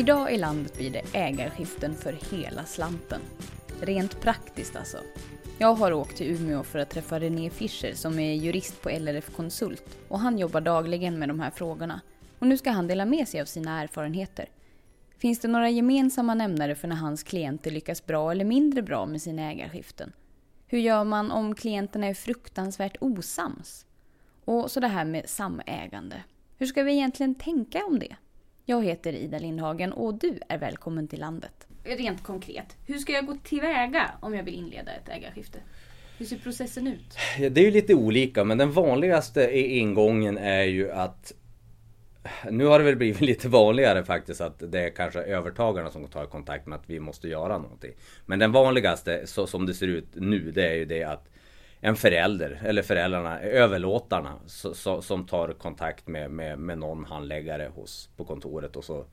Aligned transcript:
Idag 0.00 0.32
i 0.34 0.38
landet 0.38 0.76
blir 0.78 0.90
det 0.90 1.02
ägarskiften 1.12 1.94
för 1.94 2.12
hela 2.30 2.64
slanten. 2.64 3.20
Rent 3.80 4.20
praktiskt 4.20 4.76
alltså. 4.76 4.98
Jag 5.58 5.74
har 5.74 5.92
åkt 5.92 6.16
till 6.16 6.30
Umeå 6.30 6.62
för 6.62 6.78
att 6.78 6.90
träffa 6.90 7.20
René 7.20 7.50
Fischer 7.50 7.94
som 7.94 8.18
är 8.18 8.34
jurist 8.34 8.82
på 8.82 8.90
LRF 8.90 9.30
Konsult 9.36 9.98
och 10.08 10.18
han 10.18 10.38
jobbar 10.38 10.60
dagligen 10.60 11.18
med 11.18 11.28
de 11.28 11.40
här 11.40 11.50
frågorna. 11.50 12.00
Och 12.38 12.46
nu 12.46 12.56
ska 12.56 12.70
han 12.70 12.86
dela 12.86 13.04
med 13.04 13.28
sig 13.28 13.40
av 13.40 13.44
sina 13.44 13.82
erfarenheter. 13.82 14.48
Finns 15.18 15.40
det 15.40 15.48
några 15.48 15.70
gemensamma 15.70 16.34
nämnare 16.34 16.74
för 16.74 16.88
när 16.88 16.96
hans 16.96 17.22
klienter 17.22 17.70
lyckas 17.70 18.06
bra 18.06 18.30
eller 18.30 18.44
mindre 18.44 18.82
bra 18.82 19.06
med 19.06 19.22
sina 19.22 19.42
ägarskiften? 19.42 20.12
Hur 20.66 20.78
gör 20.78 21.04
man 21.04 21.30
om 21.30 21.54
klienterna 21.54 22.06
är 22.06 22.14
fruktansvärt 22.14 22.96
osams? 23.00 23.86
Och 24.44 24.70
så 24.70 24.80
det 24.80 24.88
här 24.88 25.04
med 25.04 25.28
samägande. 25.28 26.22
Hur 26.58 26.66
ska 26.66 26.82
vi 26.82 26.92
egentligen 26.92 27.34
tänka 27.34 27.84
om 27.86 27.98
det? 27.98 28.16
Jag 28.64 28.84
heter 28.84 29.12
Ida 29.12 29.38
Lindhagen 29.38 29.92
och 29.92 30.14
du 30.14 30.38
är 30.48 30.58
välkommen 30.58 31.08
till 31.08 31.20
landet. 31.20 31.66
Rent 31.84 32.22
konkret, 32.22 32.76
hur 32.86 32.98
ska 32.98 33.12
jag 33.12 33.26
gå 33.26 33.36
tillväga 33.44 34.10
om 34.20 34.34
jag 34.34 34.44
vill 34.44 34.54
inleda 34.54 34.92
ett 34.92 35.08
ägarskifte? 35.08 35.58
Hur 36.18 36.26
ser 36.26 36.36
processen 36.36 36.86
ut? 36.86 37.18
Det 37.54 37.60
är 37.60 37.64
ju 37.64 37.70
lite 37.70 37.94
olika 37.94 38.44
men 38.44 38.58
den 38.58 38.72
vanligaste 38.72 39.58
ingången 39.58 40.38
är 40.38 40.62
ju 40.62 40.90
att 40.90 41.32
nu 42.50 42.64
har 42.64 42.78
det 42.78 42.84
väl 42.84 42.96
blivit 42.96 43.20
lite 43.30 43.48
vanligare 43.48 44.04
faktiskt 44.04 44.40
att 44.40 44.72
det 44.72 44.80
är 44.80 44.90
kanske 44.90 45.20
övertagarna 45.20 45.90
som 45.90 46.08
tar 46.08 46.26
kontakt 46.26 46.66
med 46.66 46.78
att 46.78 46.90
vi 46.90 47.00
måste 47.00 47.28
göra 47.28 47.58
någonting. 47.58 47.92
Men 48.26 48.38
den 48.38 48.52
vanligaste 48.52 49.26
så 49.26 49.46
som 49.46 49.66
det 49.66 49.74
ser 49.74 49.88
ut 49.88 50.08
nu 50.14 50.50
det 50.50 50.68
är 50.68 50.74
ju 50.74 50.84
det 50.84 51.04
att 51.04 51.28
en 51.80 51.96
förälder 51.96 52.60
eller 52.64 52.82
föräldrarna, 52.82 53.40
överlåtarna 53.40 54.38
så, 54.46 54.74
så, 54.74 55.02
som 55.02 55.26
tar 55.26 55.52
kontakt 55.52 56.06
med, 56.06 56.30
med, 56.30 56.58
med 56.58 56.78
någon 56.78 57.04
handläggare 57.04 57.70
hos, 57.74 58.08
på 58.16 58.24
kontoret 58.24 58.76
och 58.76 58.84
så 58.84 59.04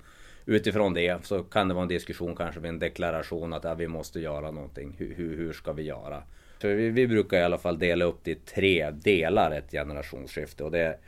utifrån 0.45 0.93
det 0.93 1.25
så 1.25 1.43
kan 1.43 1.67
det 1.67 1.73
vara 1.73 1.81
en 1.81 1.87
diskussion 1.87 2.35
kanske 2.35 2.61
med 2.61 2.69
en 2.69 2.79
deklaration 2.79 3.53
att 3.53 3.63
ja, 3.63 3.73
vi 3.73 3.87
måste 3.87 4.19
göra 4.19 4.51
någonting. 4.51 4.95
Hur, 4.97 5.15
hur, 5.15 5.37
hur 5.37 5.53
ska 5.53 5.73
vi 5.73 5.83
göra? 5.83 6.23
För 6.59 6.73
vi, 6.73 6.89
vi, 6.89 7.07
brukar 7.07 7.37
i 7.37 7.43
alla 7.43 7.57
fall 7.57 7.79
dela 7.79 8.05
upp 8.05 8.19
det 8.23 8.31
i 8.31 8.35
tre 8.35 8.91
delar 8.91 9.51
ett 9.51 9.71
generationsskifte 9.71 10.63
och 10.63 10.71
det, 10.71 10.99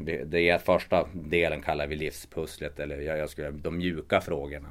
det, 0.00 0.24
det 0.24 0.48
är 0.48 0.58
första 0.58 1.08
delen 1.12 1.62
kallar 1.62 1.86
vi 1.86 1.96
livspusslet 1.96 2.78
eller 2.78 3.00
jag, 3.00 3.18
jag 3.18 3.30
skulle, 3.30 3.50
de 3.50 3.76
mjuka 3.76 4.20
frågorna. 4.20 4.68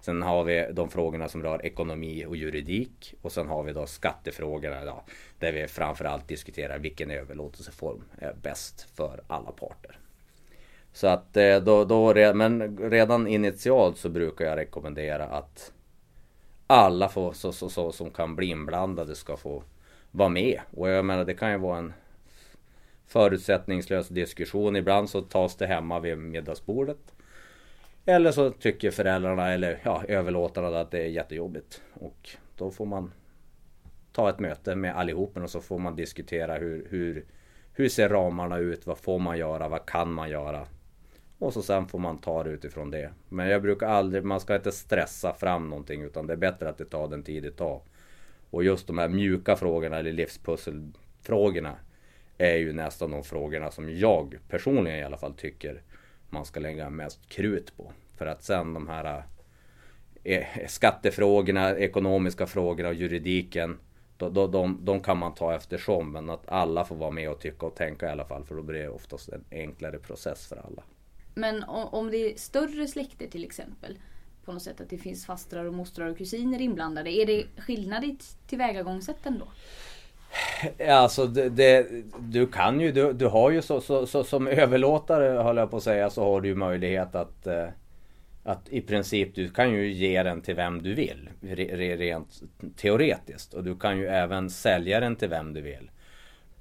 Sen 0.00 0.22
har 0.22 0.44
vi 0.44 0.66
de 0.72 0.90
frågorna 0.90 1.28
som 1.28 1.42
rör 1.42 1.66
ekonomi 1.66 2.24
och 2.26 2.36
juridik 2.36 3.14
och 3.22 3.32
sen 3.32 3.48
har 3.48 3.62
vi 3.62 3.72
då 3.72 3.86
skattefrågorna 3.86 4.84
då, 4.84 5.04
där 5.38 5.52
vi 5.52 5.66
framförallt 5.66 6.28
diskuterar 6.28 6.78
vilken 6.78 7.10
överlåtelseform 7.10 8.04
är 8.18 8.34
bäst 8.42 8.96
för 8.96 9.20
alla 9.26 9.52
parter. 9.52 9.98
Så 10.92 11.06
att 11.06 11.36
eh, 11.36 11.56
då, 11.56 11.84
då, 11.84 12.14
men 12.34 12.78
redan 12.90 13.26
initialt 13.26 13.98
så 13.98 14.08
brukar 14.08 14.44
jag 14.44 14.56
rekommendera 14.56 15.24
att 15.24 15.72
alla 16.66 17.08
får, 17.08 17.32
så, 17.32 17.52
så, 17.52 17.68
så, 17.68 17.92
som 17.92 18.10
kan 18.10 18.36
bli 18.36 18.46
inblandade 18.46 19.14
ska 19.14 19.36
få 19.36 19.62
vara 20.10 20.28
med. 20.28 20.60
Och 20.76 20.88
jag 20.88 21.04
menar 21.04 21.24
det 21.24 21.34
kan 21.34 21.50
ju 21.50 21.58
vara 21.58 21.78
en 21.78 21.92
förutsättningslös 23.06 24.08
diskussion. 24.08 24.76
Ibland 24.76 25.10
så 25.10 25.22
tas 25.22 25.56
det 25.56 25.66
hemma 25.66 26.00
vid 26.00 26.18
middagsbordet. 26.18 27.14
Eller 28.08 28.32
så 28.32 28.50
tycker 28.50 28.90
föräldrarna 28.90 29.52
eller 29.52 29.80
ja, 29.82 30.04
överlåtarna 30.08 30.80
att 30.80 30.90
det 30.90 30.98
är 30.98 31.08
jättejobbigt. 31.08 31.82
Och 31.94 32.30
då 32.56 32.70
får 32.70 32.86
man 32.86 33.12
ta 34.12 34.30
ett 34.30 34.38
möte 34.38 34.76
med 34.76 34.96
allihopen 34.96 35.42
och 35.42 35.50
så 35.50 35.60
får 35.60 35.78
man 35.78 35.96
diskutera 35.96 36.54
hur, 36.54 36.86
hur, 36.90 37.24
hur 37.72 37.88
ser 37.88 38.08
ramarna 38.08 38.58
ut? 38.58 38.86
Vad 38.86 38.98
får 38.98 39.18
man 39.18 39.38
göra? 39.38 39.68
Vad 39.68 39.86
kan 39.86 40.12
man 40.12 40.30
göra? 40.30 40.66
Och 41.38 41.52
så 41.52 41.62
sen 41.62 41.86
får 41.86 41.98
man 41.98 42.18
ta 42.18 42.44
det 42.44 42.50
utifrån 42.50 42.90
det. 42.90 43.10
Men 43.28 43.48
jag 43.48 43.62
brukar 43.62 43.86
aldrig, 43.86 44.24
man 44.24 44.40
ska 44.40 44.56
inte 44.56 44.72
stressa 44.72 45.34
fram 45.34 45.70
någonting 45.70 46.02
utan 46.02 46.26
det 46.26 46.32
är 46.32 46.36
bättre 46.36 46.68
att 46.68 46.78
det 46.78 46.84
tar 46.84 47.08
den 47.08 47.22
tid 47.22 47.42
det 47.42 47.50
tar. 47.50 47.80
Och 48.50 48.64
just 48.64 48.86
de 48.86 48.98
här 48.98 49.08
mjuka 49.08 49.56
frågorna 49.56 49.98
eller 49.98 50.12
livspusselfrågorna 50.12 51.76
är 52.38 52.56
ju 52.56 52.72
nästan 52.72 53.10
de 53.10 53.24
frågorna 53.24 53.70
som 53.70 53.96
jag 53.98 54.38
personligen 54.48 54.98
i 54.98 55.04
alla 55.04 55.16
fall 55.16 55.34
tycker 55.34 55.82
man 56.30 56.44
ska 56.44 56.60
lägga 56.60 56.90
mest 56.90 57.28
krut 57.28 57.76
på. 57.76 57.92
För 58.16 58.26
att 58.26 58.44
sen 58.44 58.74
de 58.74 58.88
här 58.88 59.22
eh, 60.24 60.46
skattefrågorna, 60.68 61.76
ekonomiska 61.76 62.46
frågorna 62.46 62.88
och 62.88 62.94
juridiken 62.94 63.78
Då, 64.16 64.28
då, 64.28 64.46
de, 64.46 64.84
de 64.84 65.00
kan 65.00 65.18
man 65.18 65.34
ta 65.34 65.54
eftersom 65.54 66.12
men 66.12 66.30
att 66.30 66.48
alla 66.48 66.84
får 66.84 66.96
vara 66.96 67.10
med 67.10 67.30
och 67.30 67.40
tycka 67.40 67.66
och 67.66 67.74
tänka 67.74 68.06
i 68.06 68.10
alla 68.10 68.24
fall 68.24 68.44
för 68.44 68.54
då 68.54 68.62
blir 68.62 68.78
det 68.78 68.88
oftast 68.88 69.28
en 69.28 69.44
enklare 69.50 69.98
process 69.98 70.46
för 70.46 70.56
alla. 70.56 70.82
Men 71.34 71.64
om 71.64 72.10
det 72.10 72.16
är 72.16 72.36
större 72.36 72.86
släkter 72.86 73.26
till 73.26 73.44
exempel 73.44 73.98
på 74.44 74.52
något 74.52 74.62
sätt 74.62 74.80
att 74.80 74.90
det 74.90 74.98
finns 74.98 75.26
fastrar 75.26 75.64
och 75.64 75.74
mostrar 75.74 76.10
och 76.10 76.18
kusiner 76.18 76.60
inblandade. 76.60 77.10
Är 77.10 77.26
det 77.26 77.46
skillnad 77.58 78.04
i 78.04 78.18
tillvägagångssätten 78.46 79.38
då? 79.38 79.48
Alltså 80.88 81.26
det, 81.26 81.48
det, 81.48 81.86
du 82.18 82.46
kan 82.46 82.80
ju, 82.80 82.92
du, 82.92 83.12
du 83.12 83.26
har 83.26 83.50
ju 83.50 83.62
så, 83.62 83.80
så, 83.80 84.06
så, 84.06 84.24
som 84.24 84.46
överlåtare 84.46 85.42
höll 85.42 85.56
jag 85.56 85.70
på 85.70 85.76
att 85.76 85.82
säga 85.82 86.10
så 86.10 86.24
har 86.24 86.40
du 86.40 86.48
ju 86.48 86.54
möjlighet 86.54 87.14
att 87.14 87.46
eh, 87.46 87.68
att 88.48 88.68
i 88.68 88.80
princip 88.80 89.34
du 89.34 89.50
kan 89.50 89.72
ju 89.72 89.92
ge 89.92 90.22
den 90.22 90.40
till 90.40 90.54
vem 90.54 90.82
du 90.82 90.94
vill 90.94 91.30
rent 91.96 92.42
teoretiskt 92.76 93.54
och 93.54 93.64
du 93.64 93.76
kan 93.76 93.98
ju 93.98 94.06
även 94.06 94.50
sälja 94.50 95.00
den 95.00 95.16
till 95.16 95.28
vem 95.28 95.52
du 95.52 95.60
vill. 95.60 95.90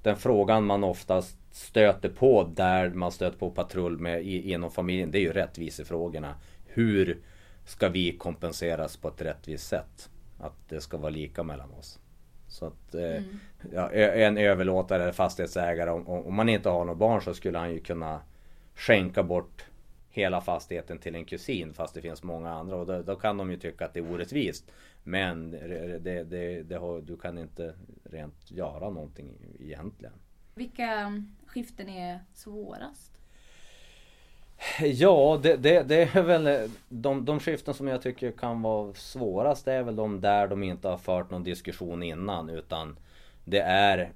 Den 0.04 0.18
frågan 0.18 0.66
man 0.66 0.84
oftast 0.84 1.38
stöter 1.52 2.10
på 2.10 2.52
där 2.56 2.90
man 2.90 3.12
stöter 3.12 3.38
på 3.38 3.52
patrull 3.52 3.98
med 3.98 4.26
inom 4.26 4.72
familjen 4.72 5.12
det 5.12 5.18
är 5.18 5.22
ju 5.22 5.34
rättvisefrågorna. 5.34 6.36
Hur 6.66 7.18
ska 7.66 7.90
vi 7.90 8.18
kompenseras 8.18 8.98
på 8.98 9.08
ett 9.08 9.22
rättvist 9.22 9.68
sätt? 9.68 10.10
Att 10.40 10.70
det 10.70 10.82
ska 10.82 10.98
vara 10.98 11.10
lika 11.10 11.44
mellan 11.44 11.72
oss. 11.72 12.00
Så 12.58 12.66
att 12.66 12.96
eh, 12.96 13.02
mm. 13.04 13.40
ja, 13.74 13.92
en 13.92 14.38
överlåtare 14.38 15.04
eller 15.04 15.12
fastighetsägare 15.12 15.90
om, 15.90 16.08
om 16.08 16.36
man 16.36 16.50
inte 16.50 16.70
har 16.70 16.86
några 16.86 16.96
barn 16.96 17.22
så 17.22 17.34
skulle 17.34 17.58
han 17.58 17.72
ju 17.72 17.80
kunna 17.80 18.22
skänka 18.76 19.24
bort 19.24 19.66
hela 20.10 20.42
fastigheten 20.42 20.98
till 20.98 21.16
en 21.16 21.26
kusin 21.26 21.74
fast 21.74 21.94
det 21.94 22.02
finns 22.02 22.24
många 22.24 22.52
andra 22.52 22.76
och 22.76 22.86
då, 22.86 23.02
då 23.02 23.16
kan 23.16 23.38
de 23.38 23.52
ju 23.52 23.58
tycka 23.58 23.86
att 23.86 23.94
det 23.94 24.00
är 24.00 24.12
orättvist. 24.12 24.72
Men 25.04 25.52
det, 25.52 26.24
det, 26.24 26.64
det 26.64 26.76
har, 26.76 27.02
du 27.02 27.18
kan 27.18 27.38
inte 27.38 27.74
rent 28.04 28.52
göra 28.52 28.90
någonting 28.90 29.34
egentligen. 29.60 30.14
Vilka 30.56 31.24
skiften 31.46 31.90
är 31.90 32.20
svårast? 32.34 33.22
Ja, 34.80 35.40
det, 35.44 35.56
det, 35.56 35.84
det, 35.84 36.16
är 36.16 36.22
väl 36.22 36.48
eh, 36.48 36.70
de, 36.90 37.26
de 37.26 37.40
skiften 37.40 37.74
som 37.74 37.88
jag 37.88 38.02
tycker 38.02 38.32
kan 38.32 38.62
vara 38.62 38.94
svårast. 38.94 39.66
Det 39.66 39.74
är 39.74 39.84
väl 39.84 39.96
de 39.96 40.22
där 40.22 40.48
de 40.48 40.64
inte 40.64 40.88
har 40.88 40.98
fört 40.98 41.32
någon 41.32 41.44
diskussion 41.44 42.04
innan 42.04 42.50
utan 42.50 43.00
det 43.46 43.60
är 43.62 44.12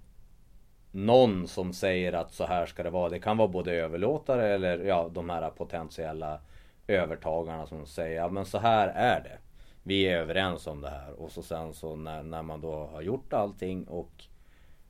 någon 0.91 1.47
som 1.47 1.73
säger 1.73 2.13
att 2.13 2.33
så 2.33 2.45
här 2.45 2.65
ska 2.65 2.83
det 2.83 2.89
vara. 2.89 3.09
Det 3.09 3.19
kan 3.19 3.37
vara 3.37 3.47
både 3.47 3.71
överlåtare 3.71 4.53
eller 4.53 4.79
ja, 4.79 5.09
de 5.13 5.29
här 5.29 5.49
potentiella 5.49 6.39
övertagarna 6.87 7.67
som 7.67 7.85
säger 7.85 8.15
ja 8.15 8.29
men 8.29 8.45
så 8.45 8.57
här 8.57 8.87
är 8.87 9.21
det. 9.23 9.37
Vi 9.83 10.03
är 10.03 10.17
överens 10.17 10.67
om 10.67 10.81
det 10.81 10.89
här 10.89 11.11
och 11.21 11.31
så 11.31 11.43
sen 11.43 11.73
så 11.73 11.95
när, 11.95 12.23
när 12.23 12.43
man 12.43 12.61
då 12.61 12.89
har 12.93 13.01
gjort 13.01 13.33
allting 13.33 13.83
och 13.83 14.23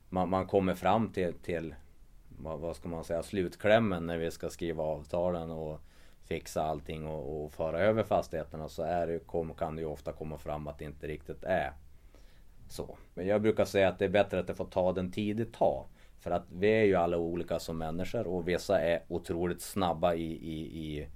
man, 0.08 0.30
man 0.30 0.46
kommer 0.46 0.74
fram 0.74 1.12
till, 1.12 1.34
till 1.34 1.74
vad, 2.42 2.60
vad, 2.60 2.76
ska 2.76 2.88
man 2.88 3.04
säga, 3.04 3.22
slutklämmen 3.22 4.06
när 4.06 4.18
vi 4.18 4.30
ska 4.30 4.50
skriva 4.50 4.82
avtalen 4.82 5.50
och 5.50 5.80
fixa 6.24 6.62
allting 6.62 7.06
och, 7.06 7.44
och 7.44 7.52
föra 7.52 7.80
över 7.80 8.02
fastigheterna 8.02 8.68
så 8.68 8.82
är 8.82 9.06
det, 9.06 9.18
kom, 9.18 9.54
kan 9.54 9.76
det 9.76 9.82
ju 9.82 9.88
ofta 9.88 10.12
komma 10.12 10.38
fram 10.38 10.66
att 10.68 10.78
det 10.78 10.84
inte 10.84 11.06
riktigt 11.06 11.44
är 11.44 11.72
så. 12.68 12.96
Men 13.14 13.26
jag 13.26 13.42
brukar 13.42 13.64
säga 13.64 13.88
att 13.88 13.98
det 13.98 14.04
är 14.04 14.08
bättre 14.08 14.40
att 14.40 14.46
det 14.46 14.54
får 14.54 14.64
ta 14.64 14.92
den 14.92 15.12
tid 15.12 15.36
det 15.36 15.52
tar. 15.52 15.86
För 16.20 16.30
att 16.30 16.44
vi 16.52 16.68
är 16.68 16.84
ju 16.84 16.94
alla 16.94 17.16
olika 17.16 17.58
som 17.58 17.78
människor 17.78 18.26
och 18.26 18.48
vissa 18.48 18.80
är 18.80 19.02
otroligt 19.08 19.62
snabba 19.62 20.14
i, 20.14 20.32
i, 20.32 21.08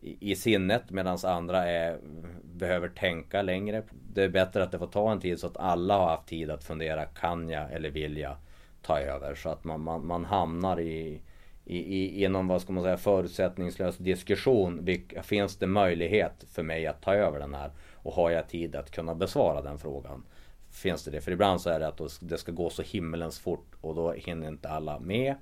i, 0.00 0.30
i 0.30 0.36
sinnet 0.36 0.90
medan 0.90 1.18
andra 1.24 1.66
är, 1.66 1.98
behöver 2.42 2.88
tänka 2.88 3.42
längre. 3.42 3.82
Det 4.12 4.22
är 4.22 4.28
bättre 4.28 4.62
att 4.62 4.72
det 4.72 4.78
får 4.78 4.86
ta 4.86 5.12
en 5.12 5.20
tid 5.20 5.38
så 5.40 5.46
att 5.46 5.56
alla 5.56 5.96
har 5.96 6.08
haft 6.08 6.28
tid 6.28 6.50
att 6.50 6.64
fundera. 6.64 7.04
Kan 7.04 7.48
jag 7.48 7.72
eller 7.72 7.90
vill 7.90 8.16
jag 8.16 8.36
ta 8.82 9.00
över? 9.00 9.34
Så 9.34 9.48
att 9.48 9.64
man, 9.64 9.80
man, 9.80 10.06
man 10.06 10.24
hamnar 10.24 10.80
i, 10.80 11.20
i, 11.64 11.78
i, 11.78 12.24
inom 12.24 12.48
vad 12.48 12.62
ska 12.62 12.72
man 12.72 12.84
säga, 12.84 12.96
förutsättningslös 12.96 13.96
diskussion. 13.96 14.88
Finns 15.22 15.56
det 15.56 15.66
möjlighet 15.66 16.44
för 16.52 16.62
mig 16.62 16.86
att 16.86 17.02
ta 17.02 17.14
över 17.14 17.38
den 17.38 17.54
här? 17.54 17.70
Och 17.94 18.12
har 18.12 18.30
jag 18.30 18.48
tid 18.48 18.76
att 18.76 18.90
kunna 18.90 19.14
besvara 19.14 19.62
den 19.62 19.78
frågan? 19.78 20.24
finns 20.70 21.04
det 21.04 21.10
det. 21.10 21.20
För 21.20 21.32
ibland 21.32 21.60
så 21.60 21.70
är 21.70 21.80
det 21.80 21.88
att 21.88 22.00
det 22.20 22.38
ska 22.38 22.52
gå 22.52 22.70
så 22.70 22.82
himmelens 22.82 23.38
fort 23.38 23.74
och 23.80 23.94
då 23.94 24.12
hinner 24.12 24.48
inte 24.48 24.68
alla 24.68 24.98
med. 24.98 25.34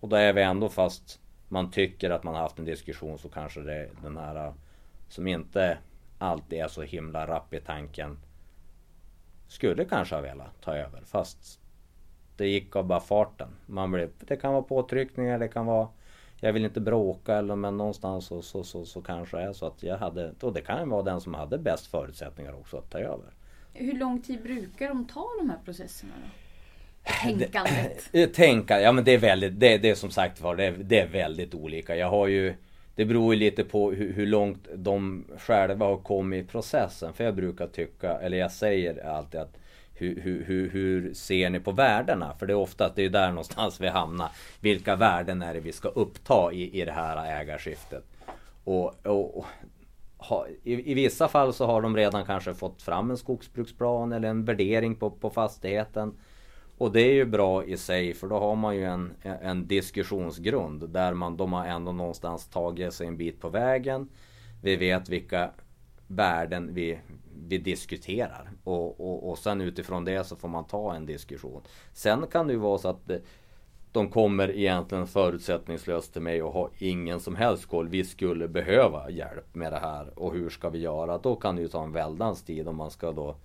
Och 0.00 0.08
då 0.08 0.16
är 0.16 0.32
vi 0.32 0.42
ändå 0.42 0.68
fast 0.68 1.20
man 1.48 1.70
tycker 1.70 2.10
att 2.10 2.24
man 2.24 2.34
har 2.34 2.42
haft 2.42 2.58
en 2.58 2.64
diskussion 2.64 3.18
så 3.18 3.28
kanske 3.28 3.60
det 3.60 3.74
är 3.74 3.90
den 4.02 4.16
här 4.16 4.46
äh, 4.46 4.54
som 5.08 5.26
inte 5.26 5.78
alltid 6.18 6.58
är 6.58 6.68
så 6.68 6.82
himla 6.82 7.26
rapp 7.26 7.54
i 7.54 7.60
tanken 7.60 8.18
skulle 9.48 9.84
kanske 9.84 10.14
ha 10.14 10.22
velat 10.22 10.60
ta 10.60 10.76
över 10.76 11.02
fast 11.04 11.60
det 12.36 12.48
gick 12.48 12.76
av 12.76 12.84
bara 12.86 13.00
farten. 13.00 13.48
Man 13.66 13.92
blev, 13.92 14.10
det 14.20 14.36
kan 14.36 14.52
vara 14.52 14.62
påtryckningar, 14.62 15.38
det 15.38 15.48
kan 15.48 15.66
vara 15.66 15.88
jag 16.40 16.52
vill 16.52 16.64
inte 16.64 16.80
bråka 16.80 17.34
eller 17.34 17.56
men 17.56 17.76
någonstans 17.76 18.26
så, 18.26 18.42
så, 18.42 18.64
så, 18.64 18.84
så 18.84 19.02
kanske 19.02 19.38
är 19.38 19.52
så 19.52 19.66
att 19.66 19.82
jag 19.82 19.98
hade, 19.98 20.32
och 20.40 20.52
det 20.52 20.60
kan 20.60 20.88
vara 20.88 21.02
den 21.02 21.20
som 21.20 21.34
hade 21.34 21.58
bäst 21.58 21.86
förutsättningar 21.86 22.52
också 22.52 22.76
att 22.76 22.90
ta 22.90 22.98
över. 22.98 23.26
Hur 23.72 23.98
lång 23.98 24.20
tid 24.20 24.42
brukar 24.42 24.88
de 24.88 25.06
ta 25.06 25.28
de 25.38 25.50
här 25.50 25.58
processerna 25.64 26.12
då? 26.22 26.30
Tänkandet? 27.22 28.34
Tänka, 28.34 28.80
ja 28.80 28.92
men 28.92 29.04
det 29.04 29.12
är 29.12 29.18
väldigt, 29.18 29.60
det, 29.60 29.78
det 29.78 29.90
är 29.90 29.94
som 29.94 30.10
sagt 30.10 30.40
var, 30.40 30.56
det, 30.56 30.70
det 30.70 31.00
är 31.00 31.06
väldigt 31.06 31.54
olika. 31.54 31.96
Jag 31.96 32.10
har 32.10 32.26
ju 32.26 32.54
det 32.94 33.04
beror 33.04 33.34
ju 33.34 33.40
lite 33.40 33.64
på 33.64 33.92
hur, 33.92 34.12
hur, 34.12 34.26
långt 34.26 34.68
de 34.74 35.24
själva 35.38 35.86
har 35.86 35.96
kommit 35.96 36.44
i 36.44 36.48
processen. 36.48 37.12
För 37.12 37.24
jag 37.24 37.34
brukar 37.34 37.66
tycka, 37.66 38.18
eller 38.18 38.38
jag 38.38 38.52
säger 38.52 39.06
alltid 39.06 39.40
att 39.40 39.56
hur, 39.96 40.20
hur, 40.20 40.70
hur, 40.70 41.14
ser 41.14 41.50
ni 41.50 41.60
på 41.60 41.72
värdena? 41.72 42.34
För 42.38 42.46
det 42.46 42.52
är 42.52 42.56
ofta 42.56 42.86
att 42.86 42.96
det 42.96 43.04
är 43.04 43.10
där 43.10 43.28
någonstans 43.28 43.80
vi 43.80 43.88
hamnar. 43.88 44.30
Vilka 44.60 44.96
värden 44.96 45.42
är 45.42 45.54
det 45.54 45.60
vi 45.60 45.72
ska 45.72 45.88
uppta 45.88 46.52
i, 46.52 46.80
i 46.80 46.84
det 46.84 46.92
här 46.92 47.40
ägarskiftet? 47.40 48.04
Och, 48.64 49.06
och, 49.06 49.38
och 49.38 49.46
ha, 50.18 50.46
i, 50.62 50.90
i, 50.90 50.94
vissa 50.94 51.28
fall 51.28 51.52
så 51.52 51.66
har 51.66 51.82
de 51.82 51.96
redan 51.96 52.24
kanske 52.24 52.54
fått 52.54 52.82
fram 52.82 53.10
en 53.10 53.16
skogsbruksplan 53.16 54.12
eller 54.12 54.28
en 54.28 54.44
värdering 54.44 54.94
på, 54.94 55.10
på 55.10 55.30
fastigheten. 55.30 56.14
Och 56.78 56.92
det 56.92 57.00
är 57.00 57.12
ju 57.12 57.24
bra 57.24 57.64
i 57.64 57.76
sig 57.76 58.14
för 58.14 58.26
då 58.26 58.38
har 58.38 58.56
man 58.56 58.76
ju 58.76 58.84
en, 58.84 59.12
en 59.22 59.66
diskussionsgrund 59.66 60.88
där 60.88 61.14
man, 61.14 61.36
de 61.36 61.52
har 61.52 61.66
ändå 61.66 61.92
någonstans 61.92 62.48
tagit 62.48 62.94
sig 62.94 63.06
en 63.06 63.16
bit 63.16 63.40
på 63.40 63.48
vägen. 63.48 64.08
Vi 64.62 64.76
vet 64.76 65.08
vilka 65.08 65.50
värden 66.06 66.74
vi, 66.74 66.98
vi 67.48 67.58
diskuterar 67.58 68.50
och, 68.64 69.00
och, 69.00 69.30
och 69.30 69.38
sen 69.38 69.60
utifrån 69.60 70.04
det 70.04 70.24
så 70.24 70.36
får 70.36 70.48
man 70.48 70.64
ta 70.64 70.94
en 70.94 71.06
diskussion. 71.06 71.62
Sen 71.92 72.26
kan 72.26 72.46
det 72.46 72.52
ju 72.52 72.58
vara 72.58 72.78
så 72.78 72.88
att 72.88 73.10
eh, 73.10 73.18
de 73.92 74.10
kommer 74.10 74.50
egentligen 74.50 75.06
förutsättningslöst 75.06 76.12
till 76.12 76.22
mig 76.22 76.42
och 76.42 76.52
har 76.52 76.70
ingen 76.78 77.20
som 77.20 77.36
helst 77.36 77.66
koll. 77.66 77.88
Vi 77.88 78.04
skulle 78.04 78.48
behöva 78.48 79.10
hjälp 79.10 79.54
med 79.54 79.72
det 79.72 79.78
här 79.78 80.18
och 80.18 80.32
hur 80.34 80.50
ska 80.50 80.68
vi 80.68 80.78
göra? 80.78 81.18
Då 81.18 81.36
kan 81.36 81.56
det 81.56 81.62
ju 81.62 81.68
ta 81.68 81.84
en 81.84 81.92
väldans 81.92 82.42
tid 82.42 82.68
om 82.68 82.76
man 82.76 82.90
ska 82.90 83.12
då 83.12 83.36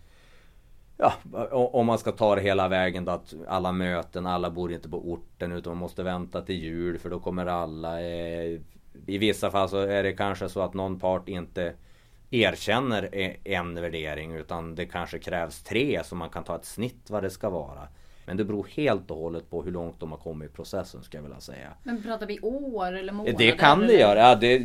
Ja, 0.98 1.14
om 1.52 1.86
man 1.86 1.98
ska 1.98 2.12
ta 2.12 2.36
det 2.36 2.42
hela 2.42 2.68
vägen 2.68 3.06
då 3.06 3.12
att 3.12 3.34
alla 3.48 3.72
möten, 3.72 4.28
alla 4.28 4.50
bor 4.50 4.72
inte 4.72 4.90
på 4.90 5.12
orten 5.12 5.52
utan 5.52 5.72
man 5.72 5.78
måste 5.78 6.04
vänta 6.04 6.42
till 6.42 6.64
jul 6.64 6.98
för 6.98 7.10
då 7.10 7.20
kommer 7.20 7.46
alla. 7.46 8.02
Eh, 8.02 8.60
I 9.06 9.18
vissa 9.18 9.52
fall 9.52 9.70
så 9.70 9.78
är 9.78 10.04
det 10.04 10.14
kanske 10.14 10.50
så 10.50 10.62
att 10.62 10.74
någon 10.74 11.00
part 11.00 11.30
inte 11.30 11.74
erkänner 12.32 13.10
en 13.44 13.82
värdering 13.82 14.36
utan 14.36 14.76
det 14.76 14.86
kanske 14.86 15.20
krävs 15.20 15.64
tre 15.64 16.02
så 16.04 16.16
man 16.16 16.30
kan 16.30 16.44
ta 16.44 16.56
ett 16.56 16.66
snitt 16.66 17.10
vad 17.10 17.24
det 17.24 17.30
ska 17.30 17.50
vara. 17.50 17.88
Men 18.26 18.38
det 18.38 18.44
beror 18.44 18.68
helt 18.76 19.12
och 19.12 19.18
hållet 19.18 19.50
på 19.50 19.64
hur 19.64 19.72
långt 19.72 20.00
de 20.00 20.12
har 20.12 20.18
kommit 20.18 20.50
i 20.50 20.54
processen 20.54 21.04
skulle 21.04 21.18
jag 21.18 21.24
vilja 21.24 21.40
säga. 21.40 21.74
Men 21.84 22.04
pratar 22.04 22.26
vi 22.26 22.40
år 22.40 22.94
eller 22.94 23.14
månader? 23.14 23.38
Det 23.38 23.52
kan 23.52 23.80
det 23.80 23.94
göra. 23.94 24.20
Ja, 24.20 24.36
det, 24.36 24.58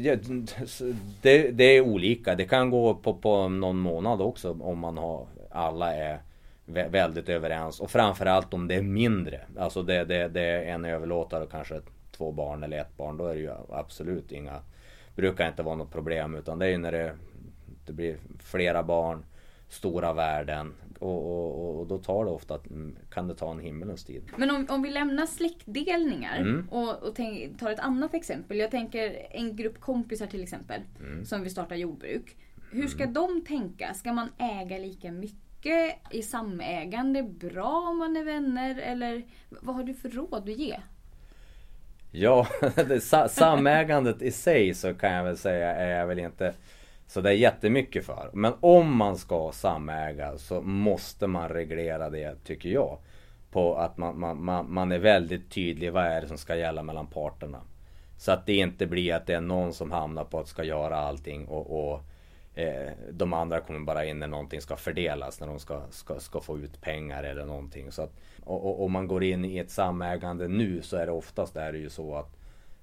det, 1.23 1.51
det, 1.51 1.65
är 1.65 1.81
olika. 1.81 2.35
Det 2.35 2.45
kan 2.45 2.71
gå 2.71 2.95
på, 2.95 3.15
på 3.15 3.49
någon 3.49 3.79
månad 3.79 4.21
också 4.21 4.57
om 4.61 4.79
man 4.79 4.99
har 4.99 5.27
alla 5.51 5.95
är 5.95 6.21
väldigt 6.67 7.29
överens 7.29 7.81
och 7.81 7.91
framförallt 7.91 8.55
om 8.55 8.69
det 8.69 8.75
är 8.75 8.83
mindre. 8.83 9.41
Alltså 9.59 9.83
det, 9.83 10.05
det, 10.05 10.29
det 10.29 10.41
är 10.41 10.75
en 10.75 10.85
överlåtare 10.85 11.45
och 11.45 11.51
kanske 11.51 11.81
två 12.17 12.33
barn 12.33 12.63
eller 12.63 12.79
ett 12.79 12.97
barn. 12.97 13.17
Då 13.17 13.27
är 13.27 13.35
det 13.35 13.41
ju 13.41 13.51
absolut 13.71 14.33
inga 14.33 14.61
Brukar 15.17 15.49
inte 15.49 15.63
vara 15.63 15.75
något 15.75 15.93
problem 15.93 16.35
utan 16.35 16.59
det 16.59 16.67
är 16.67 16.71
ju 16.71 16.79
när 16.79 16.93
det, 16.93 17.15
det 17.87 17.93
blir 17.93 18.17
flera 18.39 18.83
barn 18.83 19.25
Stora 19.69 20.13
värden 20.13 20.75
och, 20.99 21.27
och, 21.27 21.81
och, 21.81 21.87
då 21.87 21.99
tar 21.99 22.25
det 22.25 22.31
ofta, 22.31 22.59
kan 23.11 23.29
det 23.29 23.35
ta 23.35 23.51
en 23.51 23.59
himmelens 23.59 24.05
tid. 24.05 24.23
Men 24.37 24.51
om, 24.51 24.67
om 24.69 24.83
vi 24.83 24.91
lämnar 24.91 25.27
släktdelningar 25.27 26.41
mm. 26.41 26.69
och, 26.71 27.03
och 27.03 27.15
tänk, 27.15 27.59
tar 27.59 27.71
ett 27.71 27.81
annat 27.81 28.15
exempel. 28.15 28.57
Jag 28.57 28.71
tänker 28.71 29.27
en 29.31 29.57
grupp 29.57 29.81
kompisar 29.81 30.27
till 30.27 30.43
exempel 30.43 30.81
mm. 31.01 31.25
som 31.25 31.43
vill 31.43 31.51
starta 31.51 31.77
jordbruk. 31.77 32.37
Hur 32.71 32.89
ska 32.89 33.03
mm. 33.03 33.15
de 33.15 33.45
tänka? 33.45 33.95
Ska 33.95 34.13
man 34.13 34.29
äga 34.39 34.79
lika 34.79 35.13
mycket? 35.13 35.99
Är 36.11 36.23
samägande 36.23 37.23
bra 37.23 37.89
om 37.91 37.99
man 37.99 38.17
är 38.17 38.25
vänner? 38.25 38.79
Eller 38.79 39.25
vad 39.49 39.75
har 39.75 39.85
du 39.85 39.95
för 39.95 40.09
råd 40.09 40.49
att 40.49 40.59
ge? 40.59 40.77
Ja, 42.11 42.47
samägandet 43.29 44.23
i 44.23 44.31
sig 44.31 44.75
så 44.75 44.95
kan 44.95 45.13
jag 45.13 45.25
väl 45.25 45.37
säga 45.37 45.75
är 45.75 45.99
jag 45.99 46.07
väl 46.07 46.19
inte 46.19 46.55
så 47.07 47.21
det 47.21 47.31
är 47.31 47.35
jättemycket 47.35 48.07
för. 48.07 48.31
Men 48.33 48.53
om 48.61 48.97
man 48.97 49.17
ska 49.17 49.53
samäga 49.53 50.39
så 50.39 50.61
måste 50.61 51.27
man 51.27 51.49
reglera 51.49 52.11
det 52.11 52.45
tycker 52.45 52.69
jag. 52.69 52.99
På 53.51 53.77
att 53.77 53.97
man, 53.97 54.21
man, 54.21 54.45
man, 54.45 54.73
man 54.73 54.93
är 54.93 54.99
väldigt 54.99 55.51
tydlig 55.51 55.93
vad 55.93 56.05
är 56.05 56.21
det 56.21 56.29
som 56.29 56.39
ska 56.39 56.57
gälla 56.57 56.83
mellan 56.83 57.07
parterna. 57.07 57.61
Så 58.19 58.33
att 58.33 58.47
det 58.47 58.57
inte 58.57 58.87
blir 58.87 59.15
att 59.15 59.27
det 59.27 59.35
är 59.35 59.41
någon 59.41 59.73
som 59.73 59.91
hamnar 59.91 60.25
på 60.25 60.39
att 60.39 60.49
ska 60.49 60.65
göra 60.65 60.97
allting 60.97 61.47
och, 61.47 61.91
och 61.91 62.01
eh, 62.59 62.93
de 63.11 63.33
andra 63.33 63.61
kommer 63.61 63.81
bara 63.81 64.05
in 64.05 64.19
när 64.19 64.27
någonting 64.27 64.61
ska 64.61 64.77
fördelas, 64.77 65.41
när 65.41 65.47
de 65.47 65.59
ska, 65.59 65.83
ska, 65.91 66.21
ska 66.21 66.41
få 66.41 66.59
ut 66.59 66.81
pengar 66.81 67.25
eller 67.25 67.45
någonting. 67.45 67.93
Så 67.93 68.03
att, 68.03 68.13
och, 68.45 68.85
om 68.85 68.93
man 68.93 69.07
går 69.07 69.25
in 69.25 69.45
i 69.45 69.59
ett 69.59 69.71
samägande 69.71 70.49
nu 70.49 70.83
så 70.83 70.97
är 70.97 71.07
det 71.07 71.13
oftast 71.13 71.57
är 71.57 71.73
det 71.73 71.79
ju 71.79 71.91
så 71.91 72.15
att 72.15 72.37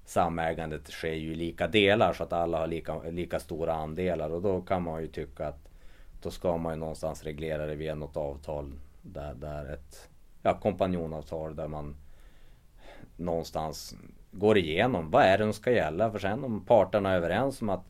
samägandet 0.04 0.88
sker 0.88 1.12
ju 1.12 1.32
i 1.32 1.34
lika 1.34 1.68
delar 1.68 2.12
så 2.12 2.22
att 2.22 2.32
alla 2.32 2.58
har 2.58 2.66
lika, 2.66 3.02
lika 3.02 3.40
stora 3.40 3.74
andelar 3.74 4.30
och 4.30 4.42
då 4.42 4.60
kan 4.60 4.82
man 4.82 5.02
ju 5.02 5.08
tycka 5.08 5.48
att 5.48 5.68
då 6.22 6.30
ska 6.30 6.56
man 6.56 6.72
ju 6.72 6.80
någonstans 6.80 7.24
reglera 7.24 7.66
det 7.66 7.74
via 7.74 7.94
något 7.94 8.16
avtal 8.16 8.72
där, 9.02 9.34
där 9.34 9.72
ett 9.72 10.08
ja, 10.42 10.54
kompanjonavtal 10.54 11.56
där 11.56 11.68
man 11.68 11.96
någonstans 13.16 13.96
går 14.30 14.58
igenom 14.58 15.10
vad 15.10 15.22
är 15.22 15.38
det 15.38 15.44
som 15.44 15.52
ska 15.52 15.70
gälla 15.70 16.10
för 16.10 16.18
sen 16.18 16.44
om 16.44 16.64
parterna 16.64 17.10
är 17.10 17.16
överens 17.16 17.62
om 17.62 17.68
att 17.68 17.84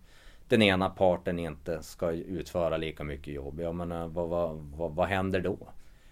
den 0.48 0.62
ena 0.62 0.90
parten 0.90 1.38
inte 1.38 1.82
ska 1.82 2.10
utföra 2.10 2.76
lika 2.76 3.04
mycket 3.04 3.34
jobb. 3.34 3.60
Ja 3.60 3.72
men 3.72 3.92
eh, 3.92 4.06
vad, 4.06 4.28
vad, 4.28 4.56
vad, 4.56 4.94
vad 4.94 5.08
händer 5.08 5.40
då? 5.40 5.58